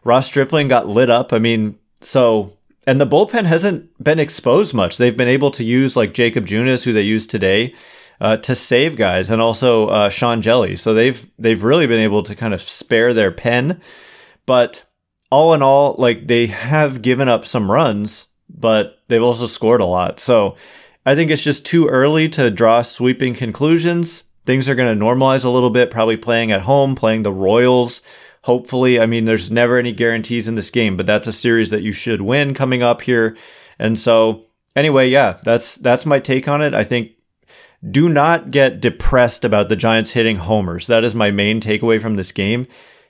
Ross 0.04 0.28
Stripling 0.28 0.67
got 0.67 0.89
lit 0.89 1.10
up. 1.10 1.32
I 1.32 1.39
mean, 1.39 1.80
so 2.02 2.58
and 2.86 3.00
the 3.00 3.08
bullpen 3.08 3.45
hasn't 3.45 4.04
been 4.04 4.19
exposed 4.19 4.74
much. 4.74 4.98
They've 4.98 5.15
been 5.15 5.30
able 5.30 5.52
to 5.52 5.63
use 5.63 5.95
like 5.95 6.13
Jakob 6.13 6.45
Junis, 6.45 6.84
who 6.84 6.91
they 6.91 7.04
used 7.04 7.30
today, 7.30 7.74
uh, 8.19 8.36
to 8.36 8.56
save 8.56 8.98
guys, 8.98 9.32
and 9.32 9.41
also 9.41 9.88
uh, 9.88 10.10
Sean 10.10 10.41
Hjelle. 10.41 10.78
So 10.78 10.93
they've 10.93 11.26
they've 11.39 11.63
really 11.63 11.88
been 11.88 12.02
able 12.02 12.24
to 12.24 12.36
kind 12.36 12.54
of 12.54 12.62
spare 12.62 13.13
their 13.13 13.32
pen. 13.32 13.80
But 14.45 14.84
all 15.32 15.54
in 15.54 15.62
all, 15.62 15.95
like 15.98 16.28
they 16.28 16.48
have 16.48 17.02
given 17.02 17.30
up 17.30 17.45
some 17.45 17.72
runs 17.72 18.26
but 18.60 19.00
they've 19.08 19.24
also 19.24 19.48
scored 19.48 19.82
a 19.82 19.86
lot. 19.86 20.19
So 20.19 20.56
I 21.06 21.15
think 21.15 21.32
it's 21.32 21.43
just 21.43 21.65
too 21.65 21.88
early 21.88 22.28
to 22.30 22.52
draw 22.52 22.82
sweeping 22.82 23.34
conclusions. 23.34 24.24
Things 24.45 24.67
are 24.67 24.76
going 24.76 24.98
to 24.98 25.06
normalize 25.06 25.45
a 25.45 25.50
little 25.50 25.69
bit, 25.69 25.91
probably 25.91 26.17
playing 26.17 26.52
at 26.52 26.62
home, 26.62 26.95
playing 26.95 27.24
the 27.24 27.32
Royals. 27.32 28.02
Hopefully, 28.43 29.00
I 29.00 29.06
mean, 29.06 29.26
there's 29.26 29.52
never 29.52 29.78
any 29.78 29.91
guarantees 29.91 30.48
in 30.48 30.56
this 30.56 30.69
game, 30.69 30.98
but 30.98 31.06
that's 31.06 31.28
a 31.28 31.34
series 31.34 31.69
that 31.69 31.82
you 31.82 31.91
should 31.91 32.22
win 32.22 32.54
coming 32.54 32.82
up 32.82 33.02
here. 33.02 33.38
And 33.78 33.98
so, 33.98 34.45
anyway, 34.76 35.10
yeah, 35.10 35.39
that's 35.43 35.76
that's 35.76 36.06
my 36.06 36.19
take 36.19 36.48
on 36.48 36.62
it. 36.62 36.74
I 36.74 36.84
think 36.84 37.12
do 37.88 38.10
not 38.10 38.52
get 38.52 38.82
depressed 38.82 39.45
about 39.45 39.69
the 39.69 39.76
Giants 39.76 40.12
hitting 40.12 40.38
homers. 40.38 40.88
That 40.88 41.04
is 41.04 41.15
my 41.15 41.32
main 41.32 41.62
takeaway 41.62 42.02
from 42.02 42.15
this 42.15 42.32
game 42.32 42.67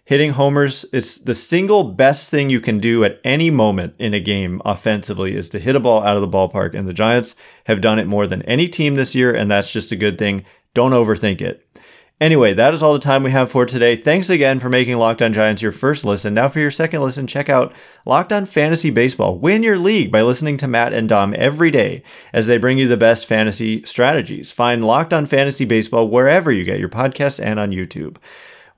hitting 0.10 0.32
homers 0.32 0.86
is 0.86 1.20
the 1.20 1.36
single 1.36 1.84
best 1.84 2.32
thing 2.32 2.50
you 2.50 2.60
can 2.60 2.80
do 2.80 3.04
at 3.04 3.22
any 3.24 3.52
moment 3.52 3.94
in 4.00 4.12
a 4.12 4.20
game 4.20 4.60
offensively 4.66 5.36
is 5.36 5.50
to 5.50 5.60
hit 5.60 5.76
a 5.76 5.80
ball 5.80 6.02
out 6.02 6.18
of 6.18 6.22
the 6.22 6.28
ballpark. 6.28 6.74
And 6.74 6.88
the 6.88 6.94
Giants 6.94 7.36
have 7.68 7.80
done 7.80 8.00
it 8.00 8.08
more 8.08 8.26
than 8.26 8.42
any 8.42 8.68
team 8.68 8.96
this 8.96 9.14
year. 9.14 9.32
And 9.32 9.52
that's 9.52 9.72
just 9.72 9.92
a 9.92 9.96
good 9.96 10.18
thing. 10.18 10.46
Don't 10.74 10.94
overthink 10.94 11.42
it. 11.42 11.64
Anyway, 12.20 12.56
that 12.56 12.74
is 12.74 12.82
all 12.82 12.94
the 12.94 12.98
time 12.98 13.22
we 13.22 13.30
have 13.30 13.52
for 13.52 13.68
today. 13.68 13.96
Thanks 13.96 14.32
again 14.32 14.60
for 14.60 14.68
making 14.68 14.98
Locked 14.98 15.22
On 15.22 15.32
Giants 15.32 15.62
your 15.62 15.72
first 15.72 16.04
listen. 16.04 16.34
Now, 16.34 16.48
for 16.48 16.60
your 16.60 16.72
second 16.72 17.04
listen, 17.04 17.28
check 17.28 17.48
out 17.48 17.72
Locked 18.04 18.34
On 18.34 18.48
Fantasy 18.48 18.90
Baseball. 18.90 19.38
Win 19.38 19.62
your 19.62 19.78
league 19.78 20.12
by 20.12 20.24
listening 20.24 20.58
to 20.58 20.68
Matt 20.68 20.92
and 20.92 21.08
Dom 21.08 21.36
every 21.38 21.70
day 21.70 22.02
as 22.34 22.48
they 22.48 22.58
bring 22.58 22.80
you 22.80 22.88
the 22.88 22.98
best 22.98 23.28
fantasy 23.28 23.84
strategies. 23.84 24.52
Find 24.52 24.84
Locked 24.84 25.14
On 25.14 25.28
Fantasy 25.28 25.66
Baseball 25.66 26.08
wherever 26.08 26.52
you 26.52 26.64
get 26.64 26.80
your 26.80 26.90
podcasts 26.90 27.40
and 27.40 27.60
on 27.60 27.70
YouTube. 27.70 28.18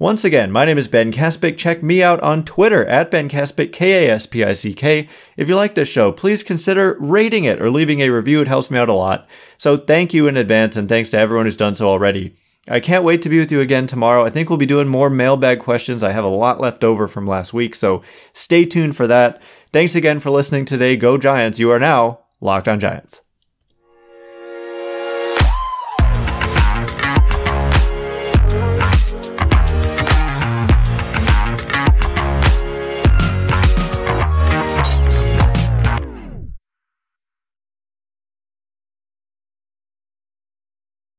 Once 0.01 0.25
again, 0.25 0.51
my 0.51 0.65
name 0.65 0.79
is 0.79 0.87
Ben 0.87 1.11
Kaspick. 1.11 1.59
Check 1.59 1.83
me 1.83 2.01
out 2.01 2.19
on 2.21 2.43
Twitter 2.43 2.83
at 2.87 3.11
Ben 3.11 3.29
Kaspick, 3.29 3.71
K 3.71 4.07
A 4.07 4.11
S 4.11 4.25
P 4.25 4.43
I 4.43 4.53
C 4.53 4.73
K. 4.73 5.07
If 5.37 5.47
you 5.47 5.55
like 5.55 5.75
this 5.75 5.89
show, 5.89 6.11
please 6.11 6.41
consider 6.41 6.97
rating 6.99 7.43
it 7.43 7.61
or 7.61 7.69
leaving 7.69 7.99
a 7.99 8.09
review. 8.09 8.41
It 8.41 8.47
helps 8.47 8.71
me 8.71 8.79
out 8.79 8.89
a 8.89 8.95
lot. 8.95 9.29
So 9.59 9.77
thank 9.77 10.11
you 10.11 10.27
in 10.27 10.37
advance, 10.37 10.75
and 10.75 10.89
thanks 10.89 11.11
to 11.11 11.19
everyone 11.19 11.45
who's 11.45 11.55
done 11.55 11.75
so 11.75 11.87
already. 11.87 12.35
I 12.67 12.79
can't 12.79 13.03
wait 13.03 13.21
to 13.21 13.29
be 13.29 13.37
with 13.37 13.51
you 13.51 13.61
again 13.61 13.85
tomorrow. 13.85 14.25
I 14.25 14.31
think 14.31 14.49
we'll 14.49 14.57
be 14.57 14.65
doing 14.65 14.87
more 14.87 15.11
mailbag 15.11 15.59
questions. 15.59 16.01
I 16.01 16.13
have 16.13 16.25
a 16.25 16.29
lot 16.29 16.59
left 16.59 16.83
over 16.83 17.07
from 17.07 17.27
last 17.27 17.53
week, 17.53 17.75
so 17.75 18.01
stay 18.33 18.65
tuned 18.65 18.95
for 18.95 19.05
that. 19.05 19.39
Thanks 19.71 19.93
again 19.93 20.19
for 20.19 20.31
listening 20.31 20.65
today. 20.65 20.97
Go 20.97 21.19
Giants. 21.19 21.59
You 21.59 21.69
are 21.69 21.79
now 21.79 22.21
Locked 22.39 22.67
on 22.67 22.79
Giants. 22.79 23.21